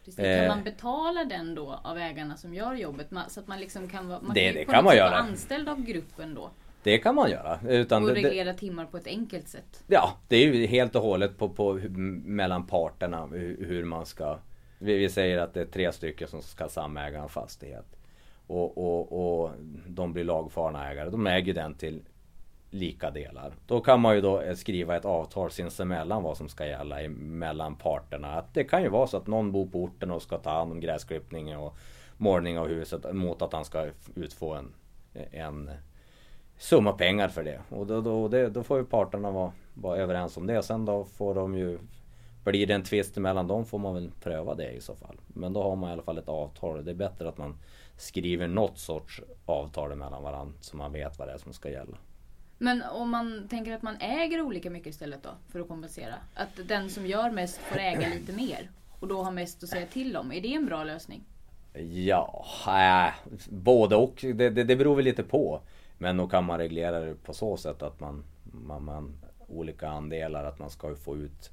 Precis. 0.04 0.38
Kan 0.38 0.49
man 0.49 0.64
betala 0.64 1.25
den 1.25 1.54
då 1.54 1.81
av 1.84 1.99
ägarna 1.99 2.37
som 2.37 2.54
gör 2.54 2.75
jobbet? 2.75 3.06
Så 3.28 3.40
att 3.40 3.46
man 3.46 3.60
liksom 3.60 3.88
kan 3.88 4.08
vara 4.08 4.20
man 4.20 4.34
det, 4.34 4.46
kan 4.46 4.54
det 4.54 4.64
kan 4.64 4.84
man 4.84 4.96
göra. 4.96 5.16
anställd 5.16 5.69
av 5.69 5.82
gruppen 5.82 6.34
då? 6.34 6.50
Det 6.82 6.99
kan 6.99 7.14
man 7.14 7.31
göra. 7.31 7.58
Utan 7.69 8.03
och 8.03 8.10
reglera 8.10 8.53
det, 8.53 8.58
timmar 8.58 8.84
på 8.84 8.96
ett 8.96 9.06
enkelt 9.06 9.48
sätt? 9.48 9.84
Ja, 9.86 10.17
det 10.29 10.36
är 10.36 10.53
ju 10.53 10.67
helt 10.67 10.96
och 10.96 11.03
hållet 11.03 11.38
på, 11.38 11.48
på 11.48 11.81
mellan 12.24 12.67
parterna 12.67 13.27
hur 13.27 13.84
man 13.84 14.06
ska 14.06 14.38
vi, 14.82 14.98
vi 14.98 15.08
säger 15.08 15.38
att 15.38 15.55
det 15.55 15.60
är 15.60 15.65
tre 15.65 15.93
stycken 15.93 16.29
som 16.29 16.43
ska 16.43 16.69
samäga 16.69 17.22
en 17.22 17.29
fastighet. 17.29 17.86
Och, 18.46 18.79
och, 18.79 19.43
och 19.43 19.50
de 19.86 20.12
blir 20.12 20.24
lagfarna 20.24 20.91
ägare. 20.91 21.10
De 21.10 21.27
äger 21.27 21.55
den 21.55 21.74
till 21.74 22.00
lika 22.72 23.10
delar. 23.10 23.52
Då 23.67 23.81
kan 23.81 24.00
man 24.00 24.14
ju 24.14 24.20
då 24.20 24.41
eh, 24.41 24.55
skriva 24.55 24.96
ett 24.96 25.05
avtal 25.05 25.50
sinsemellan 25.50 26.22
vad 26.22 26.36
som 26.36 26.48
ska 26.48 26.67
gälla 26.67 27.08
mellan 27.08 27.76
parterna. 27.76 28.32
Att 28.32 28.55
det 28.55 28.64
kan 28.64 28.82
ju 28.82 28.88
vara 28.88 29.06
så 29.06 29.17
att 29.17 29.26
någon 29.26 29.52
bor 29.52 29.67
på 29.67 29.82
orten 29.82 30.10
och 30.10 30.22
ska 30.22 30.38
ta 30.38 30.50
hand 30.50 30.72
om 30.72 30.81
gräsklippning 30.81 31.56
och 31.56 31.76
målning 32.17 32.58
av 32.58 32.69
huset 32.69 33.14
mot 33.14 33.43
att 33.43 33.52
han 33.52 33.64
ska 33.64 33.86
utfå 34.14 34.55
en, 34.55 34.74
en 35.31 35.70
summa 36.58 36.93
pengar 36.93 37.29
för 37.29 37.44
det. 37.44 37.60
Och 37.69 37.86
då, 37.86 38.00
då, 38.00 38.29
det, 38.29 38.48
då 38.48 38.62
får 38.62 38.79
ju 38.79 38.84
parterna 38.84 39.31
vara, 39.31 39.52
vara 39.74 39.96
överens 39.96 40.36
om 40.36 40.46
det. 40.46 40.62
Sen 40.62 40.84
då 40.84 41.05
får 41.05 41.34
de 41.34 41.55
ju 41.55 41.79
Blir 42.44 42.67
det 42.67 42.74
en 42.74 42.82
tvist 42.82 43.17
mellan 43.17 43.46
dem 43.46 43.64
får 43.64 43.79
man 43.79 43.94
väl 43.94 44.10
pröva 44.20 44.55
det 44.55 44.70
i 44.70 44.81
så 44.81 44.94
fall. 44.94 45.17
Men 45.26 45.52
då 45.52 45.62
har 45.62 45.76
man 45.76 45.91
i 45.91 45.93
alla 45.93 46.02
fall 46.02 46.19
ett 46.19 46.29
avtal. 46.29 46.84
Det 46.84 46.91
är 46.91 46.94
bättre 46.94 47.29
att 47.29 47.38
man 47.38 47.56
skriver 47.96 48.48
något 48.48 48.79
sorts 48.79 49.22
avtal 49.46 49.94
mellan 49.94 50.22
varandra 50.22 50.55
så 50.60 50.76
man 50.76 50.93
vet 50.93 51.19
vad 51.19 51.29
det 51.29 51.32
är 51.32 51.38
som 51.38 51.52
ska 51.52 51.70
gälla. 51.70 51.96
Men 52.62 52.82
om 52.82 53.10
man 53.10 53.48
tänker 53.48 53.74
att 53.74 53.82
man 53.82 53.96
äger 54.00 54.40
olika 54.40 54.70
mycket 54.70 54.86
istället 54.86 55.22
då 55.22 55.31
för 55.48 55.60
att 55.60 55.69
kompensera? 55.69 56.14
Att 56.34 56.69
den 56.69 56.90
som 56.90 57.06
gör 57.06 57.31
mest 57.31 57.58
får 57.58 57.78
äga 57.78 58.08
lite 58.08 58.32
mer 58.36 58.70
och 59.00 59.08
då 59.08 59.22
har 59.22 59.32
mest 59.32 59.62
att 59.62 59.69
säga 59.69 59.86
till 59.86 60.16
om. 60.16 60.32
Är 60.32 60.40
det 60.40 60.54
en 60.54 60.66
bra 60.66 60.84
lösning? 60.84 61.24
Ja, 61.92 62.46
äh, 62.66 63.32
både 63.50 63.96
och. 63.96 64.19
Det, 64.34 64.50
det, 64.50 64.64
det 64.64 64.76
beror 64.76 64.96
väl 64.96 65.04
lite 65.04 65.22
på. 65.22 65.60
Men 65.98 66.16
då 66.16 66.28
kan 66.28 66.44
man 66.44 66.58
reglera 66.58 67.00
det 67.00 67.14
på 67.14 67.34
så 67.34 67.56
sätt 67.56 67.82
att 67.82 68.00
man, 68.00 68.24
man, 68.42 68.84
man 68.84 69.14
olika 69.48 69.88
andelar, 69.88 70.44
att 70.44 70.58
man 70.58 70.70
ska 70.70 70.94
få 70.94 71.16
ut 71.16 71.50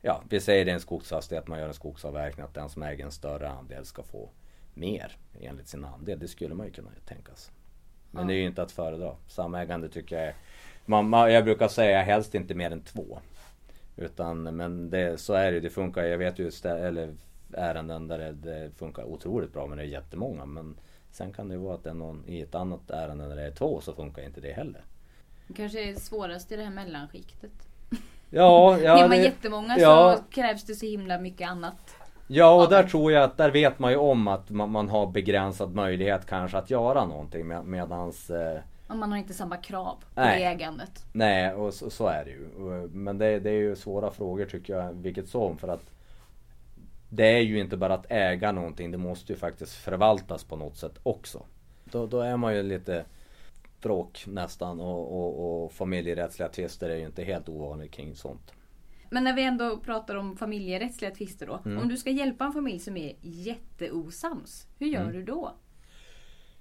Ja, 0.00 0.22
vi 0.28 0.40
säger 0.40 0.64
det 0.64 0.70
är 0.70 0.74
en 0.74 0.80
skogsfastighet, 0.80 1.48
man 1.48 1.58
gör 1.58 1.68
en 1.68 1.74
skogsavverkning, 1.74 2.44
att 2.44 2.54
den 2.54 2.68
som 2.68 2.82
äger 2.82 3.04
en 3.04 3.12
större 3.12 3.48
andel 3.48 3.84
ska 3.84 4.02
få 4.02 4.30
mer 4.74 5.16
enligt 5.40 5.68
sin 5.68 5.84
andel. 5.84 6.18
Det 6.18 6.28
skulle 6.28 6.54
man 6.54 6.66
ju 6.66 6.72
kunna 6.72 6.90
tänka 7.06 7.34
sig. 7.34 7.54
Men 8.12 8.22
ja. 8.22 8.28
det 8.28 8.34
är 8.34 8.40
ju 8.40 8.46
inte 8.46 8.62
att 8.62 8.72
föredra. 8.72 9.14
Samägande 9.26 9.88
tycker 9.88 10.16
jag 10.16 10.24
är... 10.26 10.34
Man, 10.84 11.32
jag 11.32 11.44
brukar 11.44 11.68
säga 11.68 12.02
helst 12.02 12.34
inte 12.34 12.54
mer 12.54 12.70
än 12.70 12.82
två. 12.82 13.18
Utan 13.96 14.42
men 14.42 14.90
det, 14.90 15.20
så 15.20 15.34
är 15.34 15.52
det 15.52 15.60
det 15.60 15.70
funkar. 15.70 16.04
Jag 16.04 16.18
vet 16.18 16.38
ju 16.38 16.50
eller 16.64 17.14
ärenden 17.52 18.08
där 18.08 18.18
det, 18.18 18.32
det, 18.32 18.70
funkar 18.76 19.04
otroligt 19.04 19.52
bra 19.52 19.66
men 19.66 19.78
det 19.78 19.84
är 19.84 19.88
jättemånga. 19.88 20.46
Men 20.46 20.76
sen 21.10 21.32
kan 21.32 21.48
det 21.48 21.56
vara 21.56 21.74
att 21.74 21.84
det 21.84 21.90
är 21.90 21.94
någon 21.94 22.24
i 22.26 22.40
ett 22.40 22.54
annat 22.54 22.90
ärende 22.90 23.28
där 23.28 23.36
det 23.36 23.46
är 23.46 23.50
två 23.50 23.80
så 23.80 23.92
funkar 23.92 24.22
inte 24.22 24.40
det 24.40 24.52
heller. 24.52 24.84
Det 25.46 25.54
kanske 25.54 25.90
är 25.90 25.94
svårast 25.94 26.52
i 26.52 26.56
det 26.56 26.62
här 26.62 26.70
mellanskiktet. 26.70 27.52
Ja, 28.30 28.78
ja. 28.78 28.98
är 28.98 29.08
man 29.08 29.10
det, 29.10 29.24
jättemånga 29.24 29.78
ja. 29.78 30.16
så 30.16 30.34
krävs 30.34 30.64
det 30.64 30.74
så 30.74 30.86
himla 30.86 31.18
mycket 31.18 31.48
annat. 31.48 31.96
Ja 32.26 32.62
och 32.62 32.70
där 32.70 32.82
tror 32.82 33.12
jag 33.12 33.24
att 33.24 33.36
där 33.36 33.50
vet 33.50 33.78
man 33.78 33.90
ju 33.90 33.96
om 33.96 34.28
att 34.28 34.50
man, 34.50 34.70
man 34.70 34.88
har 34.88 35.06
begränsad 35.06 35.74
möjlighet 35.74 36.26
kanske 36.26 36.58
att 36.58 36.70
göra 36.70 37.06
någonting 37.06 37.46
med, 37.46 37.64
medans 37.64 38.30
eh, 38.30 38.60
man 38.94 39.12
har 39.12 39.18
inte 39.18 39.34
samma 39.34 39.56
krav 39.56 39.96
på 40.14 40.20
Nej. 40.20 40.38
det 40.40 40.44
ägandet. 40.44 41.06
Nej, 41.12 41.54
och 41.54 41.74
så, 41.74 41.90
så 41.90 42.06
är 42.06 42.24
det 42.24 42.30
ju. 42.30 42.48
Men 42.88 43.18
det, 43.18 43.40
det 43.40 43.50
är 43.50 43.60
ju 43.60 43.76
svåra 43.76 44.10
frågor 44.10 44.44
tycker 44.44 44.76
jag, 44.76 44.92
vilket 44.92 45.28
som. 45.28 45.58
För 45.58 45.68
att 45.68 45.90
det 47.08 47.26
är 47.26 47.40
ju 47.40 47.60
inte 47.60 47.76
bara 47.76 47.94
att 47.94 48.06
äga 48.08 48.52
någonting, 48.52 48.90
det 48.90 48.98
måste 48.98 49.32
ju 49.32 49.38
faktiskt 49.38 49.74
förvaltas 49.74 50.44
på 50.44 50.56
något 50.56 50.76
sätt 50.76 50.98
också. 51.02 51.42
Då, 51.84 52.06
då 52.06 52.20
är 52.20 52.36
man 52.36 52.54
ju 52.56 52.62
lite 52.62 53.04
bråk 53.80 54.24
nästan 54.26 54.80
och, 54.80 55.12
och, 55.12 55.64
och 55.64 55.72
familjerättsliga 55.72 56.48
tvister 56.48 56.90
är 56.90 56.96
ju 56.96 57.06
inte 57.06 57.24
helt 57.24 57.48
ovanligt 57.48 57.92
kring 57.92 58.14
sånt. 58.14 58.52
Men 59.12 59.24
när 59.24 59.32
vi 59.32 59.42
ändå 59.44 59.76
pratar 59.76 60.14
om 60.16 60.36
familjerättsliga 60.36 61.10
tvister 61.10 61.46
då. 61.46 61.60
Mm. 61.64 61.82
Om 61.82 61.88
du 61.88 61.96
ska 61.96 62.10
hjälpa 62.10 62.44
en 62.44 62.52
familj 62.52 62.78
som 62.78 62.96
är 62.96 63.12
jätteosams. 63.20 64.66
Hur 64.78 64.86
gör 64.86 65.00
Mm. 65.00 65.12
du 65.12 65.22
då? 65.22 65.52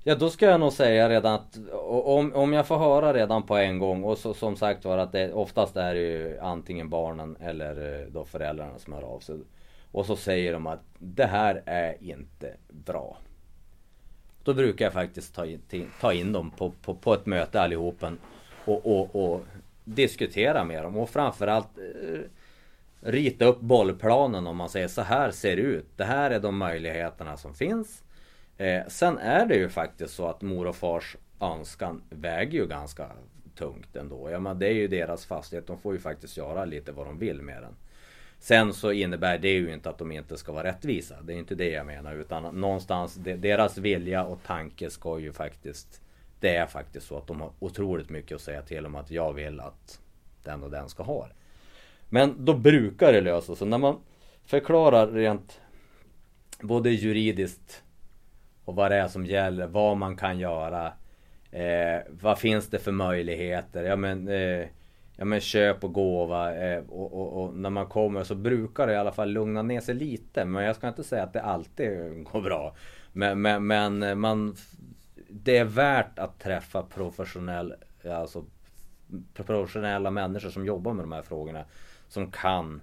Ja 0.04 0.16
då 0.16 0.30
ska 0.30 0.46
jag 0.46 0.60
nog 0.60 0.74
säga 0.74 1.10
redan 1.10 1.34
att 1.34 1.60
om, 1.84 2.34
om 2.34 2.54
jag 2.54 2.68
får 2.68 2.78
höra 2.78 3.14
redan 3.14 3.44
på 3.44 3.56
en 3.58 3.80
gång 3.80 4.04
och 4.04 4.18
så, 4.18 4.34
som 4.34 4.56
sagt 4.56 4.86
var 4.86 4.98
att 4.98 5.12
det 5.12 5.34
oftast 5.34 5.76
är 5.78 5.94
det 5.94 6.00
ju 6.02 6.40
antingen 6.40 6.90
barnen 6.90 7.38
eller 7.40 8.02
eh, 8.02 8.08
då 8.08 8.26
föräldrarna 8.26 8.80
som 8.80 8.94
hör 8.94 9.02
av 9.04 9.20
sig. 9.20 9.40
Och 9.92 10.06
så 10.06 10.16
säger 10.16 10.54
de 10.54 10.68
att 10.68 10.82
det 11.00 11.26
här 11.26 11.64
är 11.66 12.04
inte 12.04 12.56
bra. 12.70 13.18
Då 14.44 14.54
brukar 14.54 14.86
jag 14.86 14.94
faktiskt 14.94 15.36
ta 15.36 15.46
in, 15.46 15.62
ta 16.02 16.14
in 16.14 16.34
dem 16.34 16.52
på, 16.52 16.72
på, 16.82 16.96
på 16.96 17.14
ett 17.14 17.26
möte 17.26 17.62
allihopen 17.62 18.18
och, 18.66 18.86
och, 18.86 19.16
och 19.16 19.42
diskutera 19.84 20.64
med 20.64 20.84
dem 20.84 20.98
och 20.98 21.10
framförallt 21.10 21.78
eh, 21.78 22.20
rita 23.02 23.46
upp 23.46 23.60
bollplanen 23.60 24.48
om 24.48 24.58
man 24.58 24.70
säger 24.70 24.88
så 24.88 25.02
här 25.02 25.32
ser 25.32 25.56
det 25.56 25.62
ut. 25.62 25.86
Det 25.96 26.04
här 26.04 26.32
är 26.32 26.40
de 26.40 26.58
möjligheterna 26.58 27.38
som 27.38 27.54
finns. 27.54 28.04
Eh, 28.58 28.88
sen 28.88 29.18
är 29.18 29.46
det 29.46 29.56
ju 29.56 29.70
faktiskt 29.70 30.14
så 30.14 30.28
att 30.28 30.42
mor 30.42 30.68
och 30.68 30.76
fars 30.76 31.18
önskan 31.40 32.02
väger 32.10 32.60
ju 32.60 32.68
ganska 32.68 33.08
tungt 33.56 33.96
ändå. 33.96 34.32
Ja, 34.32 34.40
men 34.40 34.60
det 34.60 34.68
är 34.68 34.74
ju 34.74 34.88
deras 34.88 35.26
fastighet. 35.26 35.68
De 35.68 35.78
får 35.78 35.94
ju 35.94 36.00
faktiskt 36.00 36.38
göra 36.38 36.66
lite 36.66 36.92
vad 36.92 37.06
de 37.06 37.18
vill 37.18 37.42
med 37.42 37.64
den. 37.64 37.76
Sen 38.40 38.74
så 38.74 38.92
innebär 38.92 39.38
det 39.38 39.52
ju 39.52 39.74
inte 39.74 39.90
att 39.90 39.98
de 39.98 40.12
inte 40.12 40.38
ska 40.38 40.52
vara 40.52 40.64
rättvisa. 40.64 41.22
Det 41.22 41.34
är 41.34 41.38
inte 41.38 41.56
det 41.56 41.70
jag 41.70 41.86
menar. 41.86 42.16
Utan 42.16 42.62
någonstans, 42.62 43.16
deras 43.16 43.78
vilja 43.78 44.24
och 44.24 44.44
tanke 44.44 44.90
ska 44.90 45.20
ju 45.20 45.34
faktiskt... 45.34 46.02
Det 46.40 46.56
är 46.56 46.66
faktiskt 46.66 47.08
så 47.08 47.18
att 47.18 47.28
de 47.28 47.42
har 47.42 47.52
otroligt 47.60 48.10
mycket 48.10 48.36
att 48.36 48.42
säga 48.42 48.62
till 48.62 48.86
om 48.86 48.96
att 48.96 49.12
jag 49.12 49.34
vill 49.34 49.60
att 49.60 50.00
den 50.44 50.64
och 50.64 50.72
den 50.72 50.90
ska 50.90 51.04
ha 51.04 51.28
det. 51.28 51.34
Men 52.14 52.46
då 52.46 52.54
brukar 52.54 53.14
det 53.14 53.22
lösa 53.22 53.56
sig. 53.56 53.68
När 53.68 53.78
man 53.78 54.00
förklarar 54.46 55.08
rent 55.08 55.62
både 56.62 56.90
juridiskt 56.90 57.84
och 58.66 58.76
vad 58.76 58.92
det 58.92 58.98
är 58.98 59.08
som 59.08 59.26
gäller, 59.26 59.68
vad 59.68 59.98
man 59.98 60.18
kan 60.18 60.40
göra. 60.40 60.94
Eh, 61.52 62.02
vad 62.10 62.40
finns 62.40 62.68
det 62.70 62.80
för 62.80 62.92
möjligheter? 62.92 63.84
Ja 63.84 63.96
men, 63.96 64.28
eh, 64.28 64.68
ja, 65.16 65.26
men 65.26 65.40
köp 65.40 65.84
och 65.84 65.94
gåva. 65.94 66.56
Eh, 66.56 66.84
och, 66.90 67.14
och, 67.14 67.44
och 67.44 67.56
när 67.56 67.70
man 67.70 67.86
kommer 67.86 68.24
så 68.24 68.36
brukar 68.36 68.88
det 68.88 68.94
i 68.94 68.98
alla 68.98 69.12
fall 69.12 69.30
lugna 69.30 69.62
ner 69.62 69.82
sig 69.82 69.96
lite. 69.96 70.46
Men 70.46 70.64
jag 70.64 70.76
ska 70.76 70.88
inte 70.88 71.04
säga 71.04 71.24
att 71.24 71.34
det 71.34 71.42
alltid 71.42 72.24
går 72.32 72.42
bra. 72.42 72.76
Men, 73.14 73.42
men, 73.42 73.68
men 73.68 74.04
eh, 74.04 74.16
man, 74.16 74.56
det 75.30 75.58
är 75.58 75.66
värt 75.66 76.20
att 76.20 76.40
träffa 76.40 76.84
professionell, 76.84 77.74
alltså 78.06 78.46
professionella 79.34 80.12
människor 80.12 80.50
som 80.50 80.66
jobbar 80.66 80.94
med 80.94 81.04
de 81.04 81.12
här 81.12 81.22
frågorna. 81.22 81.66
Som 82.12 82.32
kan 82.32 82.82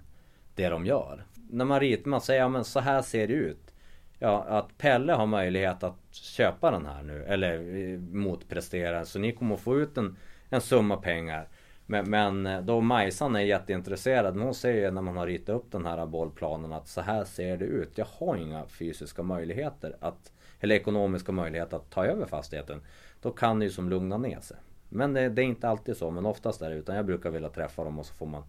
det 0.55 0.69
de 0.69 0.85
gör. 0.85 1.25
När 1.49 1.65
man 1.65 1.79
ritar, 1.79 2.09
man 2.09 2.21
säger 2.21 2.41
ja 2.41 2.49
men 2.49 2.63
så 2.63 2.79
här 2.79 3.01
ser 3.01 3.27
det 3.27 3.33
ut. 3.33 3.73
Ja, 4.19 4.43
att 4.43 4.77
Pelle 4.77 5.13
har 5.13 5.25
möjlighet 5.25 5.83
att 5.83 5.97
köpa 6.11 6.71
den 6.71 6.85
här 6.85 7.03
nu 7.03 7.23
eller 7.23 7.53
eh, 7.53 7.99
motprestera. 7.99 9.05
Så 9.05 9.19
ni 9.19 9.31
kommer 9.31 9.55
att 9.55 9.61
få 9.61 9.79
ut 9.79 9.97
en, 9.97 10.17
en 10.49 10.61
summa 10.61 10.97
pengar. 10.97 11.47
Men, 11.85 12.09
men 12.09 12.45
eh, 12.45 12.61
då 12.61 12.81
Majsan 12.81 13.35
är 13.35 13.39
jätteintresserad. 13.39 14.35
men 14.35 14.45
Hon 14.45 14.55
säger 14.55 14.91
när 14.91 15.01
man 15.01 15.17
har 15.17 15.27
ritat 15.27 15.55
upp 15.55 15.71
den 15.71 15.85
här 15.85 16.05
bollplanen 16.05 16.73
att 16.73 16.87
så 16.87 17.01
här 17.01 17.23
ser 17.23 17.57
det 17.57 17.65
ut. 17.65 17.97
Jag 17.97 18.07
har 18.19 18.35
inga 18.35 18.65
fysiska 18.65 19.23
möjligheter 19.23 19.95
att 19.99 20.31
eller 20.59 20.75
ekonomiska 20.75 21.31
möjligheter 21.31 21.77
att 21.77 21.89
ta 21.89 22.05
över 22.05 22.25
fastigheten. 22.25 22.81
Då 23.21 23.31
kan 23.31 23.59
det 23.59 23.65
ju 23.65 23.71
som 23.71 23.89
lugna 23.89 24.17
ner 24.17 24.39
sig. 24.39 24.57
Men 24.89 25.13
det, 25.13 25.29
det 25.29 25.41
är 25.41 25.45
inte 25.45 25.69
alltid 25.69 25.97
så. 25.97 26.11
Men 26.11 26.25
oftast 26.25 26.61
är 26.61 26.69
det 26.69 26.75
utan 26.75 26.95
jag 26.95 27.05
brukar 27.05 27.29
vilja 27.29 27.49
träffa 27.49 27.83
dem 27.83 27.99
och 27.99 28.05
så 28.05 28.13
får 28.13 28.25
man 28.25 28.43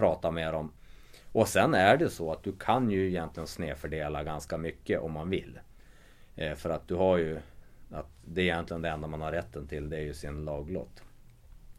prata 0.00 0.30
med 0.30 0.52
dem. 0.52 0.72
Och 1.32 1.48
sen 1.48 1.74
är 1.74 1.96
det 1.96 2.10
så 2.10 2.32
att 2.32 2.42
du 2.42 2.52
kan 2.52 2.90
ju 2.90 3.08
egentligen 3.08 3.46
snedfördela 3.46 4.24
ganska 4.24 4.58
mycket 4.58 5.00
om 5.00 5.12
man 5.12 5.30
vill. 5.30 5.60
Eh, 6.36 6.54
för 6.54 6.70
att 6.70 6.88
du 6.88 6.94
har 6.94 7.18
ju 7.18 7.40
att 7.90 8.06
det 8.24 8.40
är 8.40 8.44
egentligen 8.44 8.82
det 8.82 8.88
enda 8.88 9.08
man 9.08 9.20
har 9.20 9.32
rätten 9.32 9.66
till 9.66 9.90
det 9.90 9.96
är 9.96 10.02
ju 10.02 10.14
sin 10.14 10.44
laglott. 10.44 11.02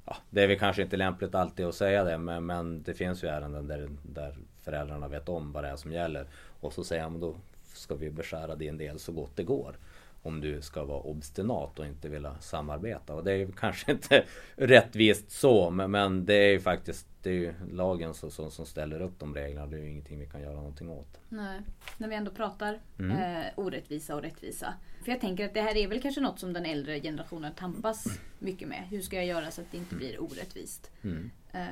Ja, 0.06 0.18
det 0.30 0.44
är 0.44 0.48
väl 0.48 0.60
kanske 0.60 0.82
inte 0.82 0.98
lämpligt 0.98 1.36
alltid 1.36 1.66
att 1.66 1.76
säga 1.76 2.04
det 2.04 2.18
men, 2.18 2.46
men 2.46 2.84
det 2.84 2.94
finns 2.94 3.24
ju 3.24 3.28
ärenden 3.28 3.68
där, 3.68 3.90
där 4.04 4.38
föräldrarna 4.62 5.08
vet 5.08 5.30
om 5.30 5.52
vad 5.52 5.64
det 5.64 5.70
är 5.70 5.76
som 5.76 5.92
gäller. 5.92 6.26
Och 6.60 6.74
så 6.74 6.84
säger 6.84 7.10
man 7.10 7.20
då 7.20 7.36
ska 7.74 7.96
vi 7.96 8.10
beskära 8.10 8.56
din 8.56 8.78
del 8.78 9.00
så 9.00 9.12
gott 9.12 9.36
det 9.36 9.44
går. 9.44 9.76
Om 10.24 10.42
du 10.42 10.62
ska 10.62 10.84
vara 10.84 11.00
obstinat 11.02 11.80
och 11.80 11.86
inte 11.86 12.10
vilja 12.10 12.36
samarbeta. 12.40 13.14
Och 13.14 13.24
det 13.24 13.32
är 13.32 13.36
ju 13.36 13.52
kanske 13.58 13.92
inte 13.92 14.24
rättvist 14.56 15.32
så 15.32 15.70
men, 15.70 15.92
men 15.92 16.26
det 16.26 16.34
är 16.34 16.52
ju 16.52 16.60
faktiskt 16.60 17.08
det 17.24 17.30
är 17.30 17.34
ju 17.34 17.54
lagen 17.72 18.14
som, 18.14 18.32
som, 18.32 18.52
som 18.52 18.66
ställer 18.66 19.02
upp 19.02 19.20
de 19.20 19.36
reglerna. 19.36 19.68
Det 19.68 19.78
är 19.78 19.82
ju 19.82 19.90
ingenting 19.90 20.20
vi 20.20 20.26
kan 20.26 20.42
göra 20.42 20.56
någonting 20.56 20.90
åt. 20.90 21.20
Nej. 21.30 21.62
När 21.98 22.08
vi 22.08 22.16
ändå 22.16 22.32
pratar 22.32 22.80
Mm. 23.00 23.18
eh, 23.42 23.46
orättvisa 23.56 24.16
och 24.16 24.22
rättvisa. 24.22 24.74
För 25.04 25.12
jag 25.12 25.22
tänker 25.22 25.46
att 25.46 25.54
det 25.54 25.62
här 25.62 25.78
är 25.78 25.88
väl 25.88 26.02
kanske 26.02 26.22
något 26.22 26.40
som 26.40 26.54
den 26.54 26.66
äldre 26.66 27.00
generationen 27.00 27.54
tampas 27.54 28.06
mycket 28.40 28.68
med. 28.68 28.84
Hur 28.90 29.02
ska 29.02 29.16
jag 29.16 29.26
göra 29.26 29.52
så 29.52 29.62
att 29.62 29.72
det 29.72 29.78
inte 29.78 29.96
blir 29.96 30.22
orättvist? 30.22 30.92
Mm. 31.02 31.32
Eh, 31.52 31.66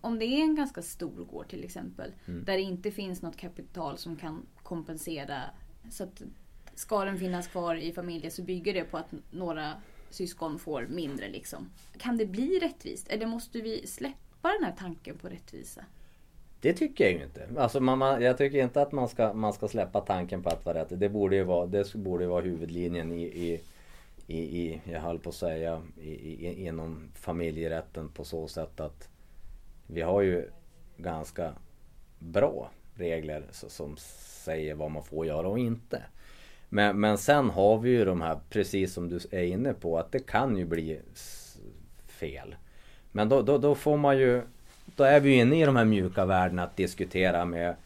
om 0.00 0.18
det 0.18 0.24
är 0.24 0.40
en 0.40 0.54
ganska 0.54 0.82
stor 0.82 1.24
gård 1.24 1.48
till 1.48 1.64
exempel. 1.64 2.12
Mm. 2.26 2.44
Där 2.44 2.52
det 2.54 2.62
inte 2.62 2.90
finns 2.90 3.22
något 3.22 3.36
kapital 3.36 3.98
som 3.98 4.16
kan 4.16 4.46
kompensera. 4.62 5.42
Så 5.90 6.04
att 6.04 6.22
ska 6.78 7.04
den 7.04 7.18
finnas 7.18 7.46
kvar 7.48 7.74
i 7.74 7.92
familjen 7.92 8.32
så 8.32 8.42
bygger 8.42 8.74
det 8.74 8.84
på 8.84 8.96
att 8.96 9.12
några 9.30 9.72
syskon 10.10 10.58
får 10.58 10.86
mindre 10.90 11.28
liksom. 11.28 11.70
Kan 11.98 12.16
det 12.16 12.26
bli 12.26 12.58
rättvist? 12.58 13.08
Eller 13.08 13.26
måste 13.26 13.60
vi 13.60 13.86
släppa 13.86 14.48
den 14.58 14.64
här 14.64 14.74
tanken 14.78 15.18
på 15.18 15.28
rättvisa? 15.28 15.84
Det 16.60 16.72
tycker 16.72 17.04
jag 17.04 17.12
ju 17.12 17.24
inte. 17.24 17.48
Alltså 17.56 17.80
man, 17.80 17.98
man, 17.98 18.22
jag 18.22 18.38
tycker 18.38 18.62
inte 18.62 18.82
att 18.82 18.92
man 18.92 19.08
ska, 19.08 19.32
man 19.32 19.52
ska 19.52 19.68
släppa 19.68 20.00
tanken 20.00 20.42
på 20.42 20.48
att 20.48 20.64
vara 20.64 20.78
rätt. 20.78 21.00
Det 21.00 21.08
borde 21.08 21.36
ju 21.36 21.44
vara, 21.44 21.66
det 21.66 21.94
borde 21.94 22.24
ju 22.24 22.30
vara 22.30 22.42
huvudlinjen 22.42 23.12
i, 23.12 23.22
i, 23.22 23.60
i, 24.26 24.38
i 24.38 24.80
jag 24.84 25.00
höll 25.00 25.18
på 25.18 25.28
att 25.28 25.34
säga, 25.34 25.82
i, 26.00 26.10
i, 26.10 26.66
inom 26.66 27.10
familjerätten 27.14 28.08
på 28.08 28.24
så 28.24 28.48
sätt 28.48 28.80
att 28.80 29.08
vi 29.86 30.00
har 30.00 30.22
ju 30.22 30.50
ganska 30.96 31.52
bra 32.18 32.70
regler 32.94 33.44
som 33.50 33.96
säger 34.44 34.74
vad 34.74 34.90
man 34.90 35.04
får 35.04 35.26
göra 35.26 35.48
och 35.48 35.58
inte. 35.58 36.02
Men, 36.68 37.00
men 37.00 37.18
sen 37.18 37.50
har 37.50 37.78
vi 37.78 37.90
ju 37.90 38.04
de 38.04 38.20
här, 38.20 38.38
precis 38.50 38.94
som 38.94 39.08
du 39.08 39.18
är 39.30 39.42
inne 39.42 39.72
på, 39.72 39.98
att 39.98 40.12
det 40.12 40.26
kan 40.26 40.56
ju 40.56 40.64
bli 40.64 41.00
fel. 42.06 42.54
Men 43.12 43.28
då, 43.28 43.42
då, 43.42 43.58
då 43.58 43.74
får 43.74 43.96
man 43.96 44.18
ju 44.18 44.42
då 44.96 45.04
är 45.04 45.20
vi 45.20 45.30
ju 45.30 45.40
inne 45.40 45.62
i 45.62 45.64
de 45.64 45.76
här 45.76 45.84
mjuka 45.84 46.24
värdena 46.24 46.62
att 46.62 46.76
diskutera 46.76 47.44
med 47.44 47.76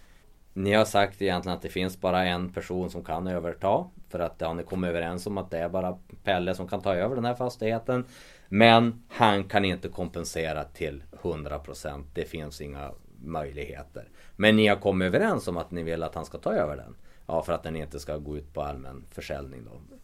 Ni 0.52 0.72
har 0.72 0.84
sagt 0.84 1.22
egentligen 1.22 1.56
att 1.56 1.62
det 1.62 1.68
finns 1.68 2.00
bara 2.00 2.24
en 2.24 2.52
person 2.52 2.90
som 2.90 3.04
kan 3.04 3.26
överta 3.26 3.84
För 4.08 4.18
att 4.18 4.38
det 4.38 4.46
har 4.46 4.54
ni 4.54 4.62
kommit 4.62 4.88
överens 4.88 5.26
om 5.26 5.38
att 5.38 5.50
det 5.50 5.58
är 5.58 5.68
bara 5.68 5.98
Pelle 6.24 6.54
som 6.54 6.68
kan 6.68 6.80
ta 6.80 6.94
över 6.94 7.14
den 7.14 7.24
här 7.24 7.34
fastigheten. 7.34 8.04
Men 8.48 9.02
han 9.08 9.44
kan 9.44 9.64
inte 9.64 9.88
kompensera 9.88 10.64
till 10.64 11.02
100% 11.22 12.04
Det 12.14 12.24
finns 12.24 12.60
inga 12.60 12.90
möjligheter. 13.24 14.08
Men 14.36 14.56
ni 14.56 14.66
har 14.66 14.76
kommit 14.76 15.06
överens 15.06 15.48
om 15.48 15.56
att 15.56 15.70
ni 15.70 15.82
vill 15.82 16.02
att 16.02 16.14
han 16.14 16.24
ska 16.24 16.38
ta 16.38 16.52
över 16.52 16.76
den. 16.76 16.94
Ja 17.32 17.42
för 17.42 17.52
att 17.52 17.62
den 17.62 17.76
inte 17.76 18.00
ska 18.00 18.16
gå 18.16 18.36
ut 18.36 18.54
på 18.54 18.62
allmän 18.62 19.04
försäljning 19.10 19.64
då. 19.64 19.96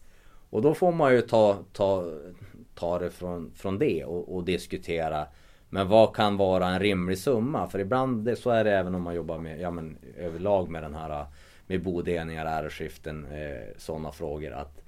Och 0.49 0.61
då 0.61 0.73
får 0.73 0.91
man 0.91 1.13
ju 1.13 1.21
ta, 1.21 1.57
ta, 1.73 2.11
ta 2.75 2.99
det 2.99 3.09
från, 3.09 3.51
från 3.55 3.79
det 3.79 4.05
och, 4.05 4.35
och 4.35 4.43
diskutera 4.43 5.27
Men 5.69 5.87
vad 5.87 6.15
kan 6.15 6.37
vara 6.37 6.67
en 6.67 6.79
rimlig 6.79 7.17
summa? 7.17 7.67
För 7.67 7.79
ibland 7.79 8.25
det, 8.25 8.35
så 8.35 8.49
är 8.49 8.63
det 8.63 8.71
även 8.71 8.95
om 8.95 9.01
man 9.01 9.15
jobbar 9.15 9.37
med, 9.37 9.59
ja 9.59 9.71
men 9.71 9.97
överlag 10.17 10.69
med 10.69 10.83
den 10.83 10.95
här 10.95 11.25
Med 11.67 11.83
bodelningar, 11.83 12.45
äreskiften, 12.45 13.25
eh, 13.25 13.77
sådana 13.77 14.11
frågor 14.11 14.51
att 14.51 14.81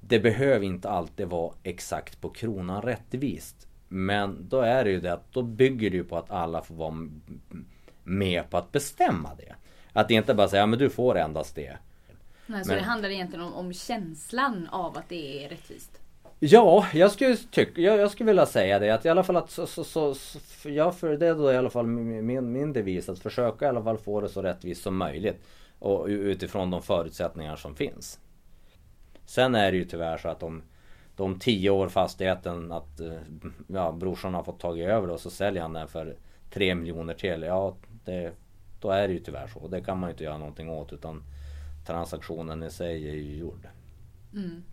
Det 0.00 0.20
behöver 0.20 0.66
inte 0.66 0.88
alltid 0.88 1.26
vara 1.26 1.54
exakt 1.62 2.20
på 2.20 2.28
kronan 2.30 2.82
rättvist. 2.82 3.68
Men 3.88 4.48
då 4.48 4.60
är 4.60 4.84
det 4.84 4.90
ju 4.90 5.00
det 5.00 5.12
att 5.12 5.32
då 5.32 5.42
bygger 5.42 5.90
det 5.90 5.96
ju 5.96 6.04
på 6.04 6.16
att 6.16 6.30
alla 6.30 6.62
får 6.62 6.74
vara 6.74 7.08
med 8.02 8.50
på 8.50 8.56
att 8.56 8.72
bestämma 8.72 9.30
det. 9.34 9.54
Att 9.94 10.10
inte 10.10 10.34
bara 10.34 10.48
säga, 10.48 10.62
ja 10.62 10.66
men 10.66 10.78
du 10.78 10.90
får 10.90 11.18
endast 11.18 11.54
det 11.54 11.76
Nej, 12.46 12.64
så 12.64 12.70
Men- 12.70 12.78
det 12.78 12.84
handlar 12.84 13.08
egentligen 13.08 13.44
om, 13.44 13.54
om 13.54 13.72
känslan 13.72 14.68
av 14.72 14.98
att 14.98 15.08
det 15.08 15.44
är 15.44 15.48
rättvist. 15.48 16.00
Ja, 16.38 16.86
jag 16.92 17.10
skulle 17.10 17.36
tycka, 17.36 17.80
jag, 17.80 17.98
jag 17.98 18.10
skulle 18.10 18.26
vilja 18.26 18.46
säga 18.46 18.78
det 18.78 18.90
att 18.90 19.04
i 19.04 19.08
alla 19.08 19.22
fall 19.22 19.36
att 19.36 19.50
så, 19.50 19.66
så, 19.66 19.84
så, 19.84 20.14
så 20.14 20.70
jag 20.70 20.96
för 20.96 21.16
det 21.16 21.26
är 21.26 21.34
då 21.34 21.52
i 21.52 21.56
alla 21.56 21.70
fall 21.70 21.86
min, 21.86 22.52
min, 22.52 22.72
devis 22.72 23.08
att 23.08 23.18
försöka 23.18 23.64
i 23.64 23.68
alla 23.68 23.82
fall 23.82 23.98
få 23.98 24.20
det 24.20 24.28
så 24.28 24.42
rättvist 24.42 24.82
som 24.82 24.96
möjligt. 24.96 25.42
Och 25.78 26.06
utifrån 26.06 26.70
de 26.70 26.82
förutsättningar 26.82 27.56
som 27.56 27.76
finns. 27.76 28.20
Sen 29.26 29.54
är 29.54 29.72
det 29.72 29.76
ju 29.78 29.84
tyvärr 29.84 30.18
så 30.18 30.28
att 30.28 30.42
om 30.42 30.62
de 31.16 31.38
tio 31.38 31.70
år 31.70 31.88
fastigheten 31.88 32.72
att 32.72 33.00
eh, 33.00 33.12
ja, 33.66 33.92
brorsan 33.92 34.34
har 34.34 34.42
fått 34.42 34.60
tag 34.60 34.80
över 34.80 35.10
och 35.10 35.20
så 35.20 35.30
säljer 35.30 35.62
han 35.62 35.72
den 35.72 35.88
för 35.88 36.16
tre 36.50 36.74
miljoner 36.74 37.14
till. 37.14 37.42
Ja, 37.42 37.76
det, 38.04 38.32
då 38.84 38.90
är 38.90 39.08
det 39.08 39.14
ju 39.14 39.20
tyvärr 39.20 39.46
så. 39.46 39.68
Det 39.68 39.80
kan 39.80 39.98
man 39.98 40.08
ju 40.08 40.12
inte 40.12 40.24
göra 40.24 40.38
någonting 40.38 40.70
åt 40.70 40.92
utan 40.92 41.22
transaktionen 41.86 42.62
i 42.62 42.70
sig 42.70 43.08
är 43.08 43.14
ju 43.14 43.36
gjord. 43.36 43.68
Mm. 44.34 44.64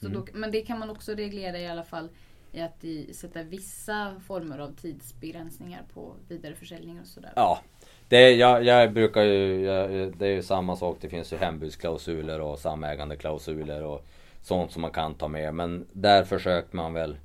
Så 0.00 0.08
då, 0.08 0.26
men 0.32 0.50
det 0.50 0.60
kan 0.60 0.78
man 0.78 0.90
också 0.90 1.12
reglera 1.12 1.58
i 1.58 1.68
alla 1.68 1.84
fall 1.84 2.08
i 2.52 2.60
att 2.60 2.84
i, 2.84 3.14
sätta 3.14 3.42
vissa 3.42 4.20
former 4.26 4.58
av 4.58 4.74
tidsbegränsningar 4.74 5.82
på 5.94 6.14
vidareförsäljning 6.28 7.00
och 7.00 7.06
sådär. 7.06 7.32
Ja, 7.36 7.60
det, 8.08 8.30
jag, 8.30 8.64
jag 8.64 8.92
brukar 8.92 9.22
ju, 9.22 9.60
jag, 9.60 10.16
det 10.18 10.26
är 10.26 10.32
ju 10.32 10.42
samma 10.42 10.76
sak. 10.76 10.98
Det 11.00 11.08
finns 11.08 11.32
ju 11.32 11.36
hembudsklausuler 11.36 12.40
och 12.40 12.58
samägandeklausuler 12.58 13.84
och 13.84 14.06
sånt 14.42 14.72
som 14.72 14.82
man 14.82 14.90
kan 14.90 15.14
ta 15.14 15.28
med. 15.28 15.54
Men 15.54 15.86
där 15.92 16.24
försöker 16.24 16.76
man 16.76 16.92
väl, 16.92 17.16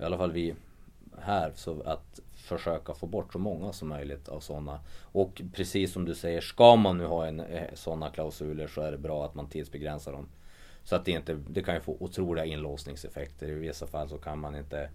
i 0.00 0.04
alla 0.04 0.18
fall 0.18 0.32
vi 0.32 0.54
här, 1.22 1.52
så 1.54 1.82
att 1.82 2.20
försöka 2.58 2.94
få 2.94 3.06
bort 3.06 3.32
så 3.32 3.38
många 3.38 3.72
som 3.72 3.88
möjligt 3.88 4.28
av 4.28 4.40
sådana. 4.40 4.80
Och 5.02 5.42
precis 5.52 5.92
som 5.92 6.04
du 6.04 6.14
säger, 6.14 6.40
ska 6.40 6.76
man 6.76 6.98
nu 6.98 7.06
ha 7.06 7.26
en, 7.26 7.40
eh, 7.40 7.74
sådana 7.74 8.10
klausuler 8.10 8.66
så 8.66 8.80
är 8.80 8.92
det 8.92 8.98
bra 8.98 9.24
att 9.24 9.34
man 9.34 9.48
tidsbegränsar 9.48 10.12
dem. 10.12 10.28
Så 10.84 10.96
att 10.96 11.04
det 11.04 11.10
inte, 11.10 11.34
det 11.48 11.62
kan 11.62 11.74
ju 11.74 11.80
få 11.80 11.96
otroliga 12.00 12.44
inlåsningseffekter. 12.44 13.48
I 13.48 13.54
vissa 13.54 13.86
fall 13.86 14.08
så 14.08 14.18
kan 14.18 14.38
man 14.38 14.56
inte 14.56 14.90